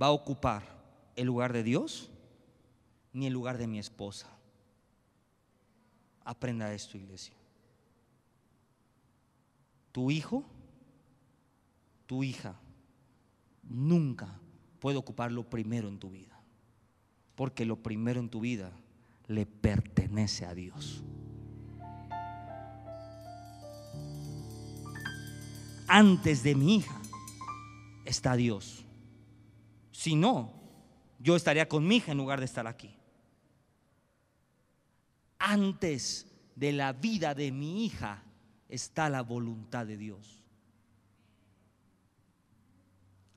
[0.00, 0.81] va a ocupar
[1.22, 2.10] el lugar de Dios
[3.12, 4.28] ni el lugar de mi esposa.
[6.24, 7.34] Aprenda esto, iglesia.
[9.92, 10.44] Tu hijo,
[12.06, 12.58] tu hija,
[13.62, 14.36] nunca
[14.80, 16.40] puede ocupar lo primero en tu vida.
[17.36, 18.72] Porque lo primero en tu vida
[19.28, 21.04] le pertenece a Dios.
[25.86, 27.00] Antes de mi hija
[28.04, 28.84] está Dios.
[29.92, 30.61] Si no,
[31.22, 32.94] yo estaría con mi hija en lugar de estar aquí.
[35.38, 38.22] Antes de la vida de mi hija
[38.68, 40.42] está la voluntad de Dios.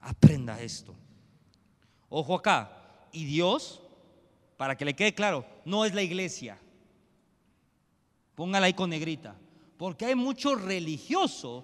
[0.01, 0.95] Aprenda esto.
[2.09, 2.71] Ojo acá.
[3.11, 3.81] Y Dios
[4.57, 6.57] para que le quede claro, no es la iglesia.
[8.35, 9.35] Póngala ahí con negrita.
[9.77, 11.63] Porque hay muchos religiosos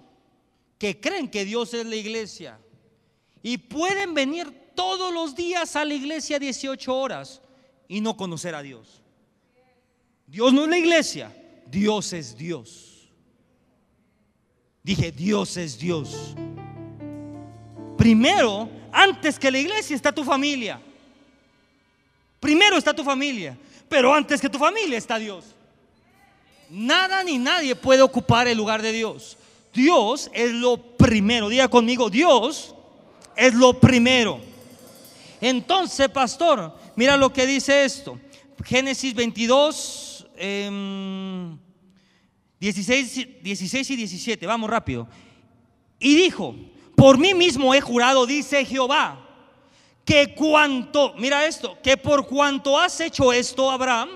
[0.78, 2.60] que creen que Dios es la iglesia.
[3.42, 7.40] Y pueden venir todos los días a la iglesia 18 horas
[7.88, 9.02] y no conocer a Dios.
[10.26, 13.08] Dios no es la iglesia, Dios es Dios.
[14.82, 16.34] Dije, Dios es Dios.
[17.96, 20.80] Primero, antes que la iglesia está tu familia.
[22.40, 23.56] Primero está tu familia,
[23.88, 25.44] pero antes que tu familia está Dios.
[26.68, 29.36] Nada ni nadie puede ocupar el lugar de Dios.
[29.72, 31.48] Dios es lo primero.
[31.48, 32.74] Diga conmigo, Dios
[33.36, 34.51] es lo primero.
[35.42, 38.18] Entonces, pastor, mira lo que dice esto.
[38.64, 40.26] Génesis 22,
[42.60, 44.46] 16, 16 y 17.
[44.46, 45.08] Vamos rápido.
[45.98, 46.54] Y dijo,
[46.94, 49.18] por mí mismo he jurado, dice Jehová
[50.04, 54.10] que cuanto, mira esto, que por cuanto has hecho esto, Abraham,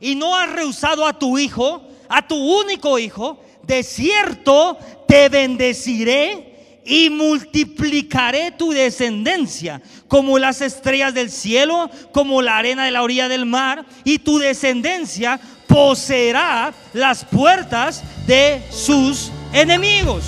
[0.00, 6.53] y no has rehusado a tu hijo, a tu único hijo, de cierto te bendeciré
[6.84, 13.28] y multiplicaré tu descendencia como las estrellas del cielo, como la arena de la orilla
[13.28, 20.24] del mar, y tu descendencia poseerá las puertas de sus enemigos.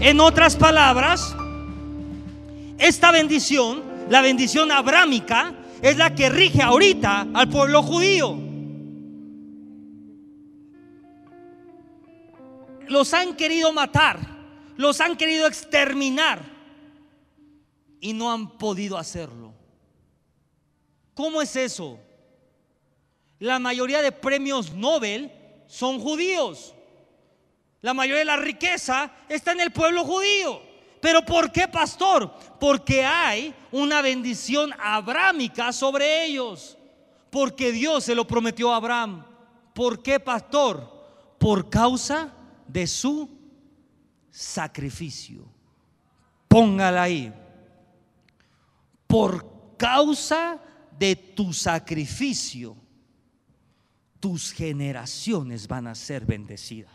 [0.00, 1.34] En otras palabras,
[2.78, 8.38] esta bendición la bendición abrámica es la que rige ahorita al pueblo judío.
[12.88, 14.18] Los han querido matar,
[14.78, 16.40] los han querido exterminar
[18.00, 19.52] y no han podido hacerlo.
[21.14, 21.98] ¿Cómo es eso?
[23.40, 25.32] La mayoría de premios Nobel
[25.66, 26.76] son judíos.
[27.80, 30.62] La mayoría de la riqueza está en el pueblo judío.
[31.00, 32.32] Pero ¿por qué, pastor?
[32.60, 36.78] Porque hay una bendición abrámica sobre ellos.
[37.30, 39.26] Porque Dios se lo prometió a Abraham.
[39.74, 40.88] ¿Por qué, pastor?
[41.36, 42.32] Por causa
[42.68, 43.37] de su
[44.30, 45.44] sacrificio.
[46.48, 47.32] Póngala ahí.
[49.06, 50.60] Por causa
[50.98, 52.76] de tu sacrificio,
[54.20, 56.92] tus generaciones van a ser bendecidas.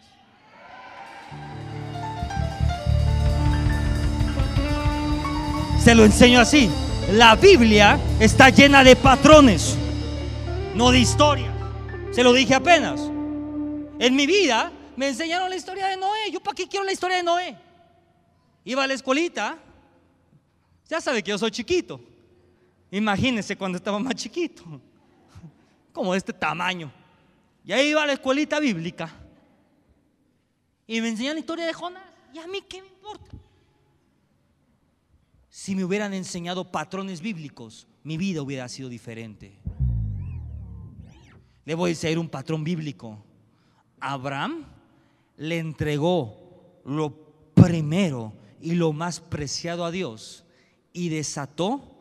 [5.80, 6.70] Se lo enseño así.
[7.12, 9.78] La Biblia está llena de patrones.
[10.76, 11.52] no de historia.
[12.12, 13.02] Se lo dije apenas.
[14.00, 16.32] En mi vida me enseñaron la historia de Noé.
[16.32, 17.58] ¿Yo para qué quiero la historia de Noé?
[18.64, 19.58] Iba a la escuelita.
[20.90, 22.00] Ya sabe que yo soy chiquito.
[22.92, 24.64] Imagínense cuando estaba más chiquito.
[25.94, 26.92] Como de este tamaño.
[27.66, 29.12] Y ahí iba a la escuelita bíblica.
[30.86, 32.04] Y me enseñan la historia de Jonás.
[32.34, 33.38] ¿Y a mí qué me importa?
[35.50, 39.58] Si me hubieran enseñado patrones bíblicos, mi vida hubiera sido diferente.
[41.66, 43.24] Le voy a decir un patrón bíblico.
[44.00, 44.66] Abraham
[45.38, 50.46] le entregó lo primero y lo más preciado a Dios
[50.94, 51.94] y desató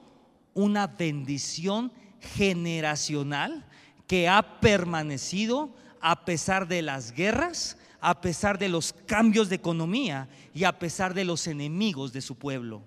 [0.55, 3.67] una bendición generacional
[4.07, 10.29] que ha permanecido a pesar de las guerras, a pesar de los cambios de economía
[10.53, 12.83] y a pesar de los enemigos de su pueblo.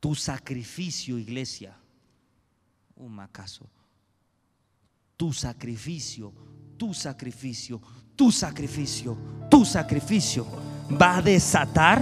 [0.00, 1.76] Tu sacrificio, iglesia,
[2.94, 3.68] un macaso,
[5.16, 6.32] tu sacrificio,
[6.76, 7.80] tu sacrificio,
[8.16, 9.16] tu sacrificio,
[9.50, 10.46] tu sacrificio
[11.00, 12.00] va a desatar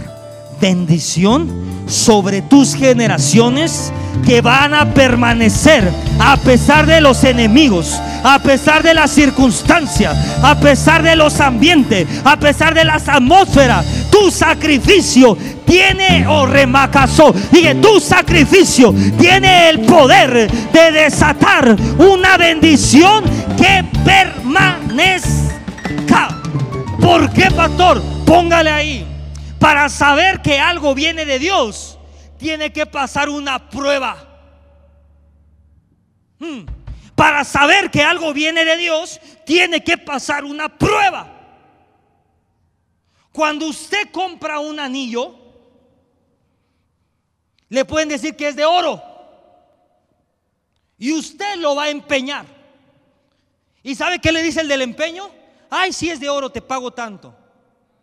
[0.60, 1.48] bendición
[1.88, 3.90] sobre tus generaciones
[4.26, 5.90] que van a permanecer
[6.20, 12.06] a pesar de los enemigos, a pesar de las circunstancias, a pesar de los ambientes,
[12.24, 13.86] a pesar de las atmósferas.
[14.10, 22.36] Tu sacrificio tiene, o oh, remacasó, que tu sacrificio tiene el poder de desatar una
[22.36, 23.24] bendición
[23.56, 25.61] que permanezca.
[27.00, 28.02] ¿Por qué, pastor?
[28.24, 29.06] Póngale ahí
[29.62, 31.96] para saber que algo viene de Dios,
[32.36, 34.28] tiene que pasar una prueba.
[36.40, 36.64] Hmm.
[37.14, 41.30] Para saber que algo viene de Dios, tiene que pasar una prueba.
[43.30, 45.38] Cuando usted compra un anillo,
[47.68, 49.00] le pueden decir que es de oro.
[50.98, 52.46] Y usted lo va a empeñar.
[53.84, 55.30] ¿Y sabe qué le dice el del empeño?
[55.74, 57.34] Ay, si es de oro, te pago tanto.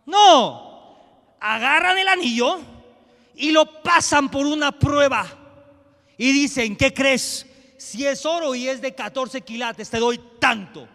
[0.04, 0.98] No,
[1.38, 2.58] agarran el anillo
[3.36, 5.24] y lo pasan por una prueba.
[6.18, 7.46] Y dicen, ¿qué crees?
[7.78, 10.88] Si es oro y es de 14 quilates, te doy tanto.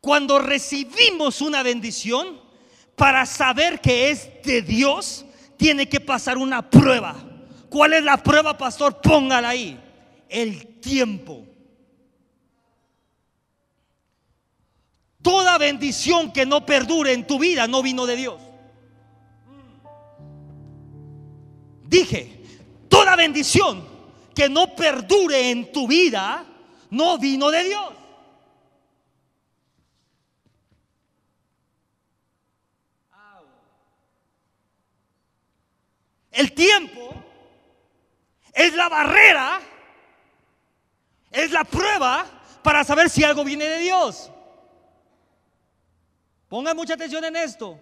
[0.00, 2.40] Cuando recibimos una bendición,
[2.94, 5.24] para saber que es de Dios,
[5.56, 7.16] tiene que pasar una prueba.
[7.68, 9.00] ¿Cuál es la prueba, pastor?
[9.00, 9.76] Póngala ahí.
[10.28, 11.48] El tiempo.
[15.24, 18.42] Toda bendición que no perdure en tu vida no vino de Dios.
[21.82, 22.42] Dije,
[22.90, 23.88] toda bendición
[24.34, 26.44] que no perdure en tu vida
[26.90, 27.94] no vino de Dios.
[36.32, 37.14] El tiempo
[38.52, 39.60] es la barrera,
[41.30, 42.26] es la prueba
[42.62, 44.30] para saber si algo viene de Dios.
[46.54, 47.80] Pongan mucha atención en esto.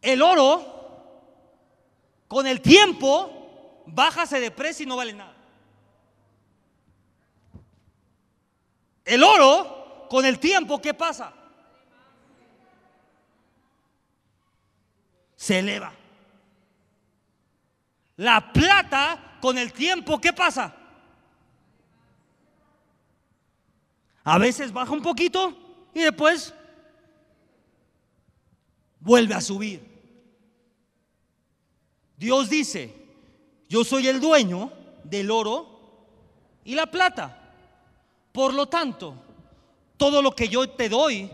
[0.00, 1.42] El oro,
[2.28, 5.34] con el tiempo, bájase de precio y no vale nada.
[9.04, 11.32] El oro, con el tiempo, ¿qué pasa?
[15.34, 15.92] Se eleva.
[18.18, 20.76] La plata, con el tiempo, ¿qué pasa?
[24.22, 25.58] A veces baja un poquito
[25.92, 26.54] y después
[29.00, 29.80] vuelve a subir.
[32.16, 32.94] Dios dice,
[33.68, 34.72] yo soy el dueño
[35.04, 35.78] del oro
[36.64, 37.54] y la plata.
[38.32, 39.14] Por lo tanto,
[39.96, 41.30] todo lo que yo te doy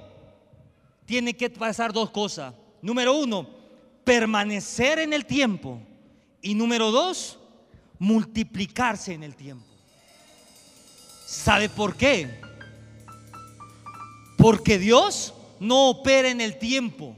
[1.06, 2.54] tiene que pasar dos cosas.
[2.82, 3.48] Número uno,
[4.04, 5.80] permanecer en el tiempo.
[6.42, 7.38] Y número dos,
[7.98, 9.64] multiplicarse en el tiempo.
[11.26, 12.40] ¿Sabe por qué?
[14.36, 17.16] Porque Dios no opera en el tiempo.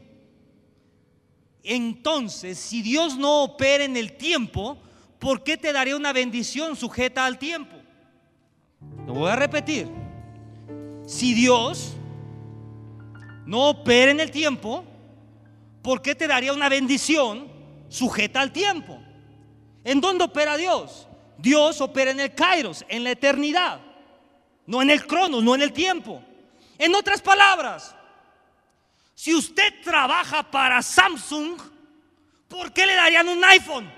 [1.68, 4.78] Entonces, si Dios no opera en el tiempo,
[5.18, 7.74] ¿por qué te daría una bendición sujeta al tiempo?
[9.04, 9.88] Lo voy a repetir.
[11.08, 11.96] Si Dios
[13.46, 14.84] no opera en el tiempo,
[15.82, 17.48] ¿por qué te daría una bendición
[17.88, 19.00] sujeta al tiempo?
[19.82, 21.08] ¿En dónde opera Dios?
[21.36, 23.80] Dios opera en el Kairos, en la eternidad,
[24.66, 26.22] no en el cronos, no en el tiempo.
[26.78, 27.95] En otras palabras,
[29.16, 31.58] si usted trabaja para Samsung,
[32.48, 33.90] ¿por qué le darían un iPhone?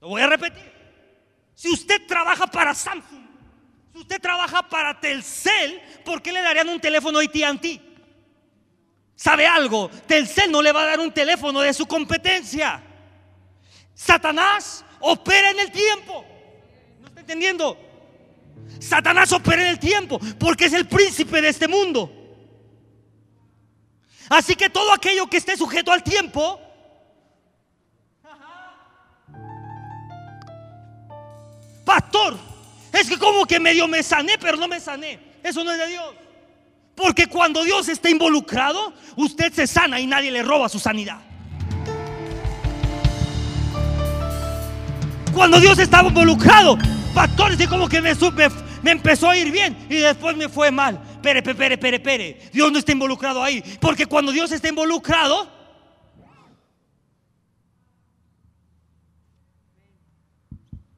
[0.00, 0.72] Lo voy a repetir.
[1.54, 3.26] Si usted trabaja para Samsung,
[3.92, 7.80] si usted trabaja para Telcel, ¿por qué le darían un teléfono AT&T?
[9.14, 9.90] ¿Sabe algo?
[10.06, 12.82] Telcel no le va a dar un teléfono de su competencia.
[13.92, 16.24] Satanás opera en el tiempo.
[17.00, 17.91] ¿No está entendiendo?
[18.78, 22.10] Satanás opera en el tiempo porque es el príncipe de este mundo.
[24.28, 26.58] Así que todo aquello que esté sujeto al tiempo,
[31.84, 32.38] pastor,
[32.92, 35.18] es que como que medio me sané, pero no me sané.
[35.42, 36.14] Eso no es de Dios.
[36.94, 41.20] Porque cuando Dios está involucrado, usted se sana y nadie le roba su sanidad.
[45.32, 46.76] Cuando Dios estaba involucrado,
[47.14, 48.12] pastor, es como que me,
[48.82, 51.00] me empezó a ir bien y después me fue mal.
[51.22, 52.40] Pere, pere, pere, pere.
[52.52, 53.62] Dios no está involucrado ahí.
[53.80, 55.48] Porque cuando Dios está involucrado,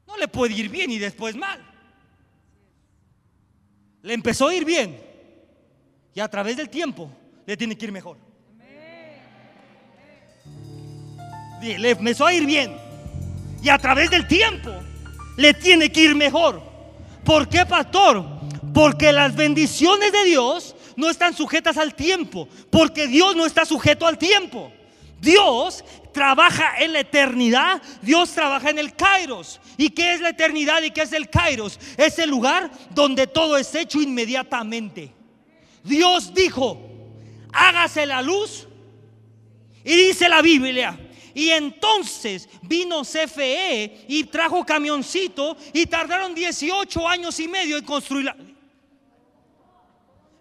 [0.07, 1.63] no le puede ir bien y después mal.
[4.01, 4.99] Le empezó a ir bien
[6.13, 7.11] y a través del tiempo
[7.45, 8.17] le tiene que ir mejor.
[11.61, 12.77] Le empezó a ir bien
[13.63, 14.71] y a través del tiempo
[15.37, 16.61] le tiene que ir mejor.
[17.23, 18.25] ¿Por qué, pastor?
[18.73, 24.07] Porque las bendiciones de Dios no están sujetas al tiempo, porque Dios no está sujeto
[24.07, 24.71] al tiempo.
[25.19, 25.83] Dios
[26.13, 29.59] trabaja en la eternidad, Dios trabaja en el Kairos.
[29.77, 31.79] ¿Y qué es la eternidad y qué es el Kairos?
[31.97, 35.11] Es el lugar donde todo es hecho inmediatamente.
[35.83, 36.79] Dios dijo,
[37.51, 38.67] hágase la luz.
[39.83, 40.97] Y dice la Biblia,
[41.35, 48.35] y entonces vino CFE y trajo camioncito y tardaron 18 años y medio en construirla.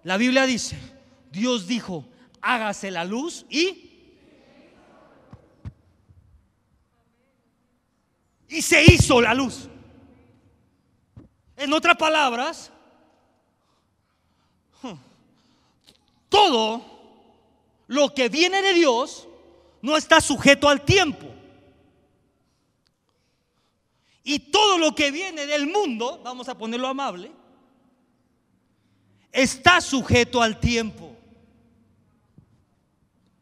[0.05, 0.79] La Biblia dice,
[1.33, 2.07] Dios dijo,
[2.41, 3.91] hágase la luz y...
[8.49, 9.69] Y se hizo la luz.
[11.57, 12.71] En otras palabras,
[16.29, 16.85] todo
[17.89, 19.27] lo que viene de Dios
[19.85, 21.27] no está sujeto al tiempo.
[24.23, 27.31] Y todo lo que viene del mundo, vamos a ponerlo amable,
[29.31, 31.15] está sujeto al tiempo.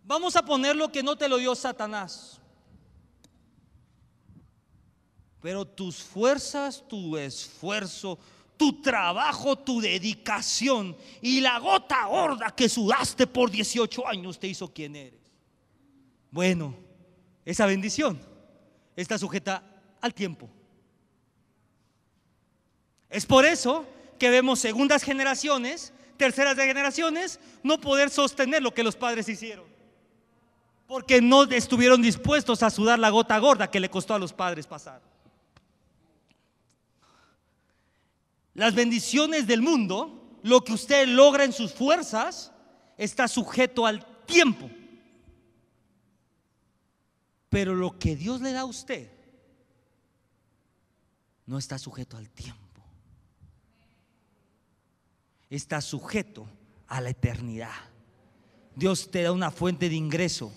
[0.02, 2.40] Vamos a poner lo que no te lo dio Satanás.
[5.40, 8.18] Pero tus fuerzas, tu esfuerzo,
[8.56, 14.66] tu trabajo, tu dedicación y la gota gorda que sudaste por 18 años te hizo
[14.74, 15.21] quien eres.
[16.32, 16.74] Bueno,
[17.44, 18.18] esa bendición
[18.96, 19.62] está sujeta
[20.00, 20.48] al tiempo.
[23.10, 23.86] Es por eso
[24.18, 29.66] que vemos segundas generaciones, terceras generaciones, no poder sostener lo que los padres hicieron.
[30.86, 34.66] Porque no estuvieron dispuestos a sudar la gota gorda que le costó a los padres
[34.66, 35.02] pasar.
[38.54, 42.52] Las bendiciones del mundo, lo que usted logra en sus fuerzas,
[42.96, 44.70] está sujeto al tiempo.
[47.52, 49.10] Pero lo que Dios le da a usted
[51.44, 52.82] no está sujeto al tiempo.
[55.50, 56.48] Está sujeto
[56.88, 57.74] a la eternidad.
[58.74, 60.50] Dios te da una fuente de ingreso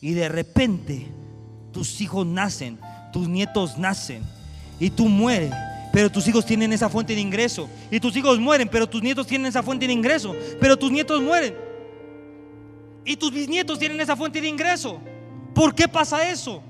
[0.00, 1.06] y de repente
[1.70, 2.80] tus hijos nacen,
[3.12, 4.24] tus nietos nacen
[4.80, 5.54] y tú mueres
[5.92, 7.68] pero tus hijos tienen esa fuente de ingreso.
[7.90, 10.34] Y tus hijos mueren, pero tus nietos tienen esa fuente de ingreso.
[10.58, 11.54] Pero tus nietos mueren.
[13.04, 15.00] Y tus bisnietos tienen esa fuente de ingreso.
[15.54, 16.62] ¿Por qué pasa eso?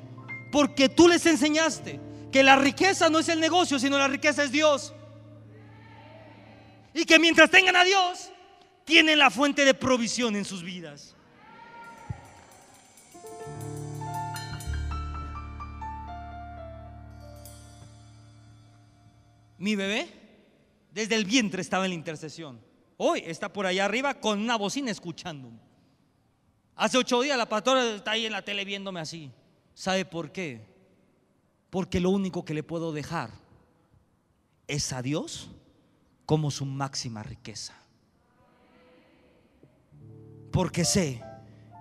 [0.50, 4.50] Porque tú les enseñaste que la riqueza no es el negocio, sino la riqueza es
[4.50, 4.94] Dios.
[6.94, 8.30] Y que mientras tengan a Dios,
[8.84, 11.14] tienen la fuente de provisión en sus vidas.
[19.58, 20.08] Mi bebé
[20.90, 22.60] desde el vientre estaba en la intercesión.
[22.96, 25.52] Hoy está por allá arriba con una bocina escuchando.
[26.82, 29.30] Hace ocho días la pastora está ahí en la tele viéndome así.
[29.72, 30.66] ¿Sabe por qué?
[31.70, 33.30] Porque lo único que le puedo dejar
[34.66, 35.48] es a Dios
[36.26, 37.72] como su máxima riqueza.
[40.50, 41.22] Porque sé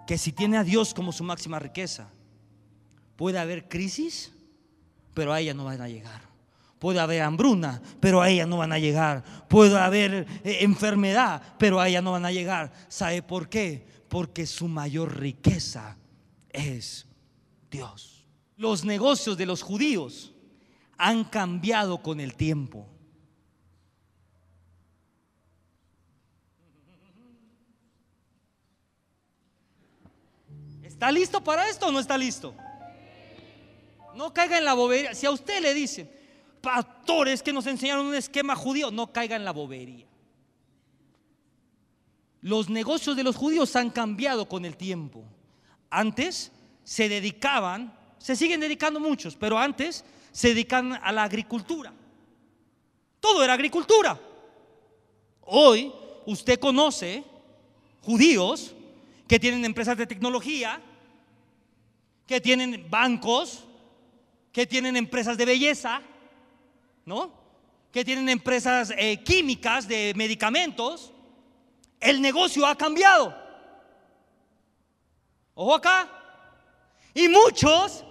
[0.06, 2.08] que si tiene a Dios como su máxima riqueza,
[3.16, 4.32] puede haber crisis,
[5.16, 6.22] pero a ella no van a llegar.
[6.78, 9.24] Puede haber hambruna, pero a ella no van a llegar.
[9.48, 12.72] Puede haber eh, enfermedad, pero a ella no van a llegar.
[12.88, 14.01] ¿Sabe por qué?
[14.12, 15.96] Porque su mayor riqueza
[16.50, 17.06] es
[17.72, 18.26] Dios.
[18.58, 20.34] Los negocios de los judíos
[20.98, 22.90] han cambiado con el tiempo.
[30.84, 32.54] ¿Está listo para esto o no está listo?
[34.14, 35.16] No caiga en la bobería.
[35.16, 36.12] Si a usted le dicen,
[36.60, 40.11] pastores que nos enseñaron un esquema judío, no caiga en la bobería.
[42.42, 45.24] Los negocios de los judíos han cambiado con el tiempo.
[45.90, 46.52] Antes
[46.84, 51.94] se dedicaban, se siguen dedicando muchos, pero antes se dedican a la agricultura.
[53.20, 54.20] Todo era agricultura.
[55.42, 55.92] Hoy
[56.26, 57.24] usted conoce
[58.02, 58.74] judíos
[59.28, 60.82] que tienen empresas de tecnología,
[62.26, 63.64] que tienen bancos,
[64.52, 66.02] que tienen empresas de belleza,
[67.06, 67.32] ¿no?
[67.92, 71.12] Que tienen empresas eh, químicas de medicamentos.
[72.02, 73.34] El negocio ha cambiado.
[75.54, 76.10] Ojo acá.
[77.14, 78.04] Y muchos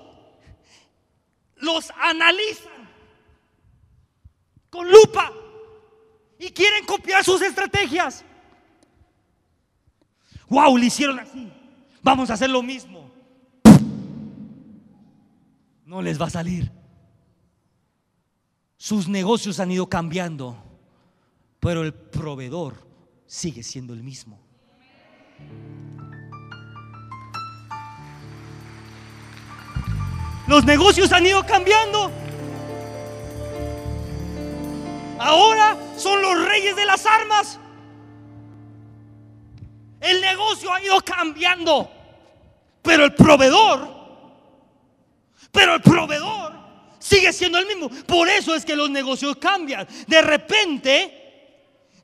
[1.57, 2.89] los analizan
[4.71, 5.33] con lupa
[6.39, 8.25] y quieren copiar sus estrategias.
[10.49, 11.53] Wow, le hicieron así.
[12.03, 13.11] Vamos a hacer lo mismo.
[15.85, 16.71] No les va a salir.
[18.77, 20.57] Sus negocios han ido cambiando,
[21.59, 22.90] pero el proveedor
[23.31, 24.41] sigue siendo el mismo.
[30.49, 32.11] Los negocios han ido cambiando.
[35.21, 37.61] Ahora son los reyes de las armas.
[40.01, 41.89] El negocio ha ido cambiando.
[42.83, 43.97] Pero el proveedor,
[45.53, 46.53] pero el proveedor
[46.99, 47.91] sigue siendo el mismo.
[48.07, 49.87] Por eso es que los negocios cambian.
[50.09, 51.20] De repente,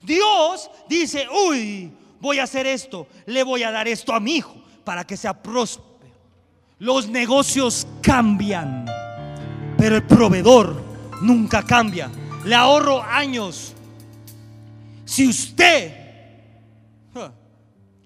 [0.07, 4.55] Dios dice, uy, voy a hacer esto, le voy a dar esto a mi hijo
[4.85, 5.97] para que sea próspero.
[6.79, 8.87] Los negocios cambian,
[9.77, 10.81] pero el proveedor
[11.23, 12.09] nunca cambia.
[12.45, 13.75] Le ahorro años.
[15.05, 15.93] Si usted,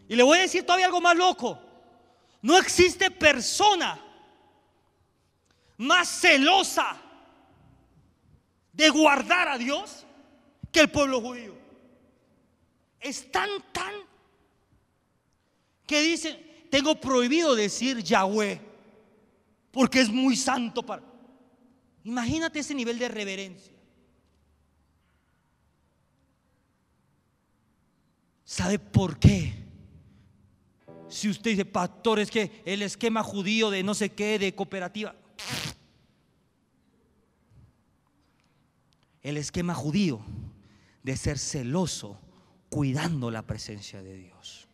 [0.08, 1.58] y le voy a decir todavía algo más loco,
[2.42, 4.00] no existe persona
[5.76, 6.96] más celosa
[8.72, 10.06] de guardar a Dios
[10.72, 11.59] que el pueblo judío.
[13.00, 13.92] Es tan, tan,
[15.86, 16.38] que dicen,
[16.70, 18.60] tengo prohibido decir Yahweh,
[19.72, 21.02] porque es muy santo para...
[22.04, 23.74] Imagínate ese nivel de reverencia.
[28.44, 29.54] ¿Sabe por qué?
[31.08, 35.14] Si usted dice, pastor, es que el esquema judío de no sé qué, de cooperativa.
[39.22, 40.20] El esquema judío
[41.02, 42.18] de ser celoso,
[42.70, 44.70] cuidando la presencia de Dios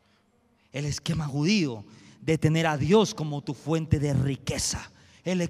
[0.76, 1.86] el esquema judío
[2.20, 4.90] de tener a Dios como tu fuente de riqueza.
[5.24, 5.48] El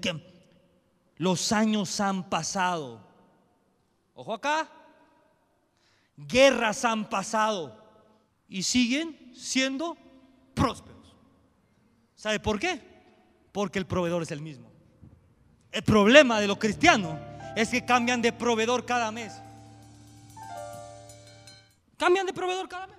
[1.16, 3.04] los años han pasado.
[4.14, 4.70] Ojo acá.
[6.16, 7.76] Guerras han pasado
[8.48, 9.96] y siguen siendo
[10.54, 11.16] prósperos.
[12.14, 12.80] ¿Sabe por qué?
[13.50, 14.70] Porque el proveedor es el mismo.
[15.72, 17.18] El problema de los cristianos
[17.56, 19.42] es que cambian de proveedor cada mes.
[21.96, 22.96] Cambian de proveedor cada mes.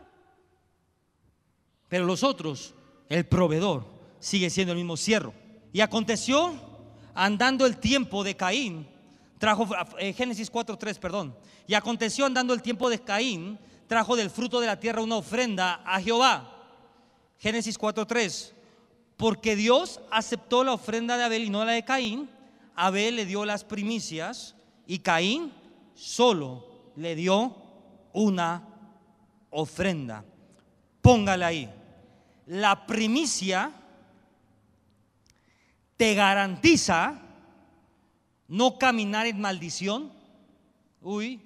[1.88, 2.74] Pero los otros,
[3.10, 3.86] el proveedor,
[4.20, 5.34] sigue siendo el mismo cierro.
[5.72, 6.54] Y aconteció,
[7.14, 8.88] andando el tiempo de Caín,
[9.38, 9.68] trajo,
[10.00, 11.36] eh, Génesis 4.3, perdón.
[11.68, 15.82] Y aconteció andando el tiempo de Caín, trajo del fruto de la tierra una ofrenda
[15.86, 16.54] a Jehová.
[17.40, 18.54] Génesis 4.3.
[19.16, 22.30] Porque Dios aceptó la ofrenda de Abel y no la de Caín.
[22.76, 25.52] Abel le dio las primicias y Caín
[25.96, 27.56] solo le dio
[28.14, 28.77] una
[29.50, 30.24] ofrenda.
[31.02, 31.78] Póngale ahí
[32.48, 33.72] la primicia
[35.98, 37.20] te garantiza
[38.48, 40.12] no caminar en maldición.
[41.02, 41.42] Uy,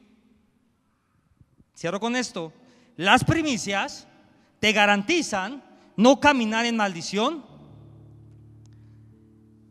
[1.76, 2.54] cierro con esto.
[2.95, 4.08] Las primicias
[4.60, 5.64] te garantizan
[5.97, 7.43] no caminar en maldición.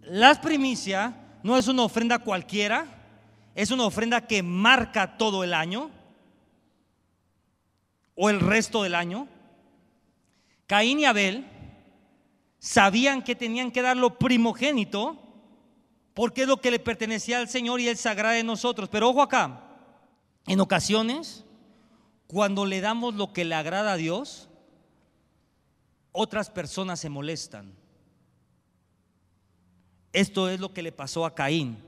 [0.02, 1.14] Las primicias
[1.44, 2.86] no es una ofrenda cualquiera,
[3.54, 5.90] es una ofrenda que marca todo el año
[8.22, 9.26] o el resto del año.
[10.66, 11.46] Caín y Abel
[12.58, 15.16] sabían que tenían que dar lo primogénito
[16.12, 18.90] porque es lo que le pertenecía al Señor y Él sagrada de nosotros.
[18.90, 19.64] Pero ojo acá,
[20.46, 21.46] en ocasiones,
[22.26, 24.50] cuando le damos lo que le agrada a Dios,
[26.12, 27.74] otras personas se molestan.
[30.12, 31.82] Esto es lo que le pasó a Caín.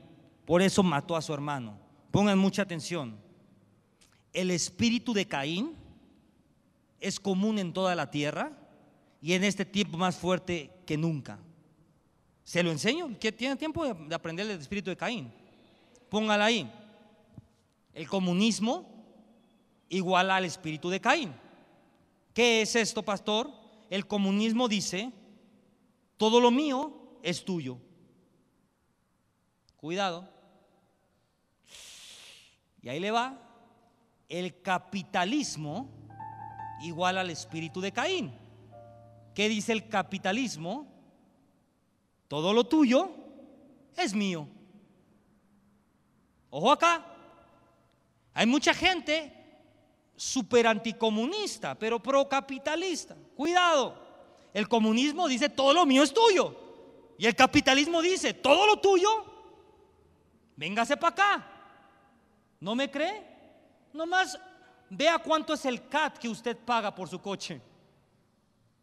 [0.47, 1.78] Por eso mató a su hermano.
[2.11, 3.18] Pongan mucha atención.
[4.33, 5.82] El espíritu de Caín
[7.03, 8.53] es común en toda la tierra
[9.20, 11.38] y en este tiempo más fuerte que nunca.
[12.44, 15.32] Se lo enseño, que tiene tiempo de aprender el espíritu de Caín.
[16.09, 16.70] Póngala ahí.
[17.92, 18.88] El comunismo
[19.88, 21.34] igual al espíritu de Caín.
[22.32, 23.50] ¿Qué es esto, pastor?
[23.90, 25.12] El comunismo dice,
[26.16, 27.78] todo lo mío es tuyo.
[29.76, 30.28] Cuidado.
[32.80, 33.38] Y ahí le va.
[34.28, 36.01] El capitalismo
[36.83, 38.33] igual al espíritu de Caín.
[39.35, 40.87] ¿Qué dice el capitalismo?
[42.28, 43.11] Todo lo tuyo
[43.97, 44.49] es mío.
[46.51, 47.07] Ojo acá.
[48.35, 49.33] Hay mucha gente
[50.16, 53.16] súper anticomunista, pero procapitalista.
[53.37, 54.01] Cuidado.
[54.55, 56.57] El comunismo dice todo lo mío es tuyo.
[57.18, 59.09] Y el capitalismo dice todo lo tuyo,
[60.57, 61.47] véngase para acá.
[62.61, 63.26] ¿No me cree?
[63.93, 64.39] Nomás
[64.95, 67.61] vea cuánto es el CAT que usted paga por su coche.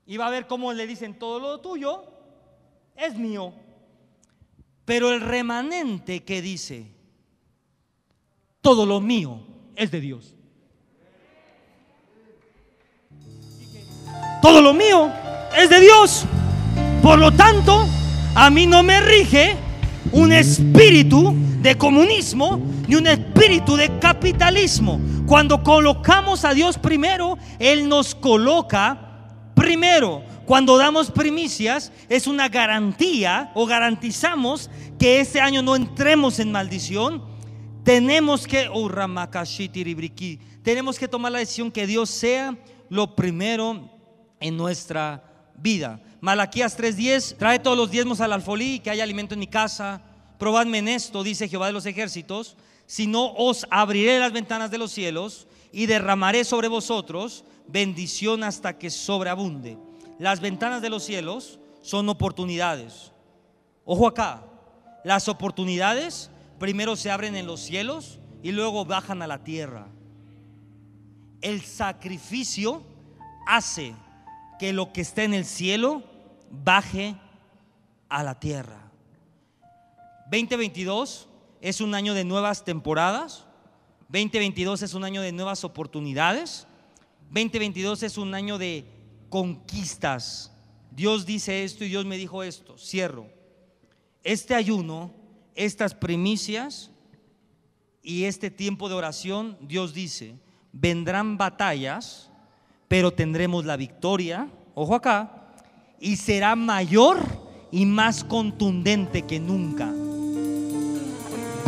[0.05, 2.03] Y va a ver cómo le dicen todo lo tuyo
[2.95, 3.53] es mío.
[4.85, 6.91] Pero el remanente que dice
[8.61, 9.39] todo lo mío
[9.75, 10.35] es de Dios.
[14.41, 15.11] Todo lo mío
[15.55, 16.25] es de Dios.
[17.03, 17.85] Por lo tanto,
[18.35, 19.55] a mí no me rige
[20.11, 22.59] un espíritu de comunismo
[22.89, 24.99] ni un espíritu de capitalismo.
[25.27, 30.23] Cuando colocamos a Dios primero, Él nos coloca primero.
[30.47, 37.23] Cuando damos primicias, es una garantía o garantizamos que este año no entremos en maldición.
[37.83, 38.89] Tenemos que, oh,
[40.63, 42.57] tenemos que tomar la decisión que Dios sea
[42.89, 43.87] lo primero
[44.39, 46.01] en nuestra vida.
[46.21, 50.01] Malaquías 3:10, trae todos los diezmos al alfolí, que haya alimento en mi casa.
[50.39, 52.57] Probadme en esto, dice Jehová de los ejércitos,
[52.89, 58.79] si no os abriré las ventanas de los cielos y derramaré sobre vosotros bendición hasta
[58.79, 59.77] que sobreabunde.
[60.17, 63.11] Las ventanas de los cielos son oportunidades.
[63.85, 64.43] Ojo acá,
[65.03, 69.85] las oportunidades primero se abren en los cielos y luego bajan a la tierra.
[71.41, 72.81] El sacrificio
[73.45, 73.93] hace
[74.57, 76.01] que lo que está en el cielo
[76.49, 77.15] baje
[78.09, 78.89] a la tierra.
[80.31, 81.28] 2022
[81.61, 83.45] es un año de nuevas temporadas.
[84.09, 86.67] 2022 es un año de nuevas oportunidades.
[87.31, 88.85] 2022 es un año de
[89.29, 90.51] conquistas.
[90.91, 92.77] Dios dice esto y Dios me dijo esto.
[92.77, 93.27] Cierro.
[94.23, 95.13] Este ayuno,
[95.55, 96.91] estas primicias
[98.01, 100.35] y este tiempo de oración, Dios dice,
[100.71, 102.29] vendrán batallas
[102.89, 105.53] pero tendremos la victoria, ojo acá,
[106.01, 107.19] y será mayor
[107.71, 109.93] y más contundente que nunca.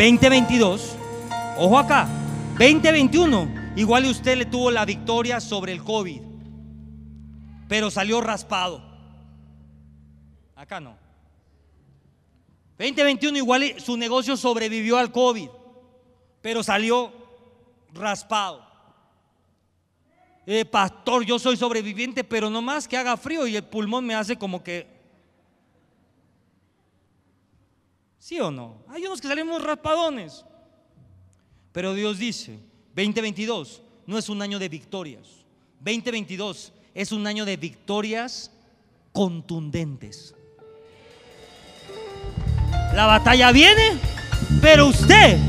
[0.02, 0.98] 2022,
[1.60, 2.08] ojo acá,
[2.58, 6.20] 2021, igual usted le tuvo la victoria sobre el COVID,
[7.68, 8.84] pero salió raspado.
[10.56, 10.98] Acá no.
[12.80, 15.50] 2021 igual su negocio sobrevivió al COVID,
[16.42, 17.14] pero salió
[17.94, 18.66] raspado.
[20.48, 24.16] Eh, pastor, yo soy sobreviviente, pero no más que haga frío y el pulmón me
[24.16, 24.91] hace como que...
[28.22, 28.84] ¿Sí o no?
[28.88, 30.46] Hay unos que salimos raspadones.
[31.72, 32.60] Pero Dios dice,
[32.96, 35.28] 2022 no es un año de victorias.
[35.80, 38.52] 2022 es un año de victorias
[39.12, 40.36] contundentes.
[42.94, 43.98] La batalla viene,
[44.62, 45.40] pero usted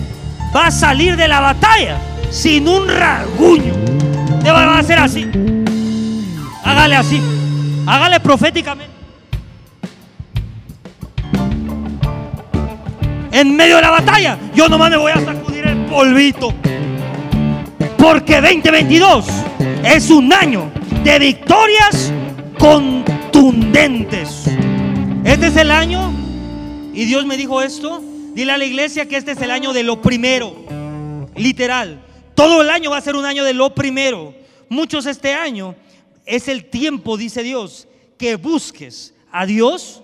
[0.57, 2.01] va a salir de la batalla
[2.31, 3.75] sin un rasguño.
[4.43, 5.31] Te va a hacer así.
[6.65, 7.21] Hágale así.
[7.87, 8.92] Hágale proféticamente.
[13.33, 16.53] En medio de la batalla, yo nomás me voy a sacudir el polvito.
[17.97, 19.25] Porque 2022
[19.85, 20.71] es un año
[21.03, 22.13] de victorias
[22.59, 24.45] contundentes.
[25.25, 26.13] Este es el año,
[26.93, 28.03] y Dios me dijo esto,
[28.35, 30.55] dile a la iglesia que este es el año de lo primero,
[31.35, 32.05] literal.
[32.35, 34.35] Todo el año va a ser un año de lo primero.
[34.69, 35.75] Muchos este año
[36.27, 40.03] es el tiempo, dice Dios, que busques a Dios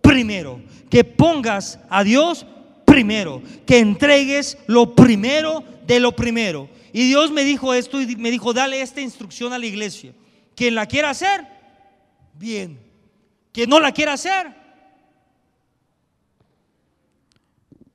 [0.00, 0.58] primero,
[0.88, 2.46] que pongas a Dios
[2.92, 6.68] primero, que entregues lo primero de lo primero.
[6.92, 10.12] Y Dios me dijo esto y me dijo, dale esta instrucción a la iglesia.
[10.54, 11.46] Quien la quiera hacer,
[12.34, 12.78] bien.
[13.52, 14.54] Quien no la quiera hacer,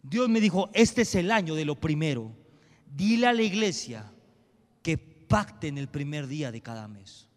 [0.02, 2.32] Dios me dijo, este es el año de lo primero
[2.98, 4.12] dile a la iglesia
[4.82, 7.28] que pacte en el primer día de cada mes.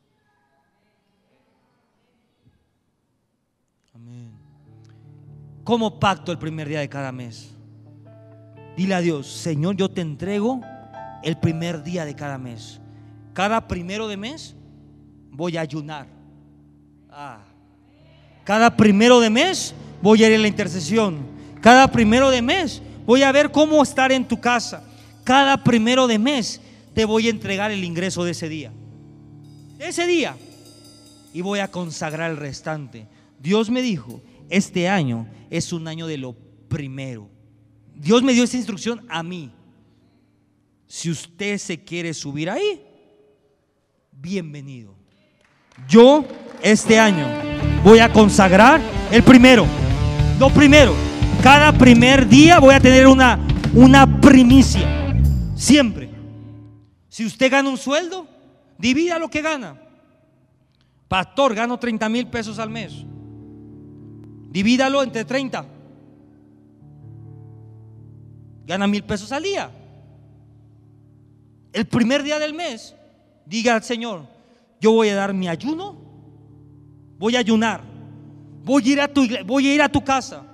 [3.94, 4.39] Amén.
[5.64, 7.50] ¿Cómo pacto el primer día de cada mes?
[8.76, 10.61] Dile a Dios, Señor, yo te entrego
[11.22, 12.80] el primer día de cada mes.
[13.32, 14.54] Cada primero de mes
[15.30, 16.06] voy a ayunar.
[17.11, 17.40] Ah.
[18.44, 21.18] Cada primero de mes voy a ir a la intercesión.
[21.61, 24.84] Cada primero de mes voy a ver cómo estar en tu casa
[25.30, 26.61] cada primero de mes
[26.94, 28.72] te voy a entregar el ingreso de ese día.
[29.78, 30.36] ese día.
[31.32, 33.06] Y voy a consagrar el restante.
[33.38, 34.20] Dios me dijo,
[34.51, 36.36] este año es un año de lo
[36.68, 37.30] primero.
[37.94, 39.51] Dios me dio esa instrucción a mí.
[40.86, 42.82] Si usted se quiere subir ahí,
[44.12, 44.94] bienvenido.
[45.88, 46.24] Yo
[46.62, 47.26] este año
[47.84, 48.80] voy a consagrar
[49.11, 49.66] el primero.
[50.38, 50.94] Lo primero,
[51.42, 53.38] cada primer día voy a tener una,
[53.74, 55.14] una primicia.
[55.55, 56.11] Siempre.
[57.09, 58.26] Si usted gana un sueldo,
[58.78, 59.80] divida lo que gana.
[61.09, 63.05] Pastor, gano 30 mil pesos al mes.
[64.51, 65.64] Divídalo entre 30.
[68.66, 69.70] Gana mil pesos al día.
[71.72, 72.94] El primer día del mes,
[73.46, 74.26] diga al Señor,
[74.80, 75.96] yo voy a dar mi ayuno,
[77.16, 77.82] voy a ayunar,
[78.64, 80.44] voy a ir a tu, voy a ir a tu casa.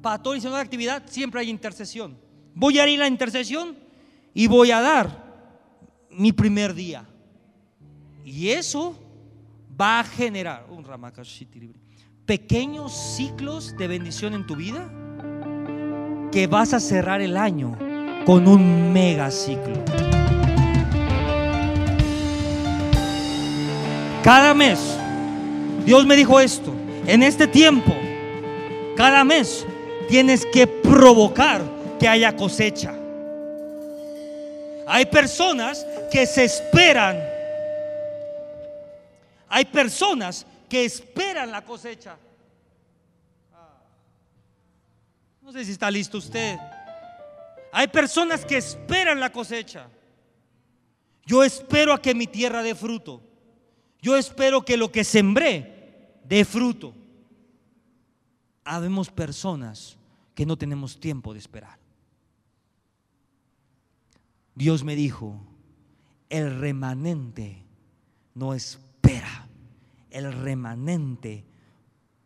[0.00, 2.16] Para toda de actividad siempre hay intercesión.
[2.54, 3.76] Voy a ir a la intercesión
[4.32, 5.24] y voy a dar
[6.10, 7.04] mi primer día.
[8.24, 8.96] Y eso
[9.80, 10.84] va a generar un
[12.26, 14.90] pequeños ciclos de bendición en tu vida
[16.32, 17.76] que vas a cerrar el año
[18.24, 19.74] con un mega ciclo.
[24.22, 24.80] Cada mes,
[25.84, 26.72] Dios me dijo esto,
[27.06, 27.94] en este tiempo,
[28.96, 29.66] cada mes
[30.08, 31.60] tienes que provocar
[32.00, 32.94] que haya cosecha.
[34.86, 37.18] Hay personas que se esperan.
[39.48, 42.18] Hay personas que esperan la cosecha.
[45.40, 46.58] No sé si está listo usted.
[47.72, 49.88] Hay personas que esperan la cosecha.
[51.24, 53.22] Yo espero a que mi tierra dé fruto.
[54.02, 56.92] Yo espero que lo que sembré dé fruto.
[58.64, 59.96] Habemos personas
[60.34, 61.78] que no tenemos tiempo de esperar.
[64.56, 65.40] Dios me dijo,
[66.30, 67.62] el remanente
[68.34, 68.93] no espera,
[70.14, 71.44] el remanente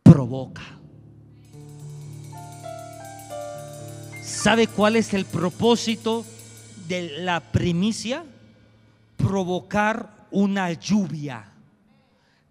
[0.03, 0.61] provoca.
[4.23, 6.23] ¿Sabe cuál es el propósito
[6.87, 8.23] de la primicia?
[9.17, 11.51] Provocar una lluvia.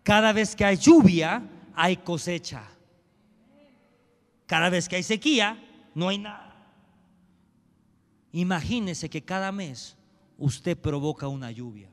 [0.03, 1.41] Cada vez que hay lluvia,
[1.75, 2.65] hay cosecha.
[4.47, 5.57] Cada vez que hay sequía,
[5.95, 6.57] no hay nada.
[8.33, 9.97] Imagínese que cada mes
[10.37, 11.91] usted provoca una lluvia.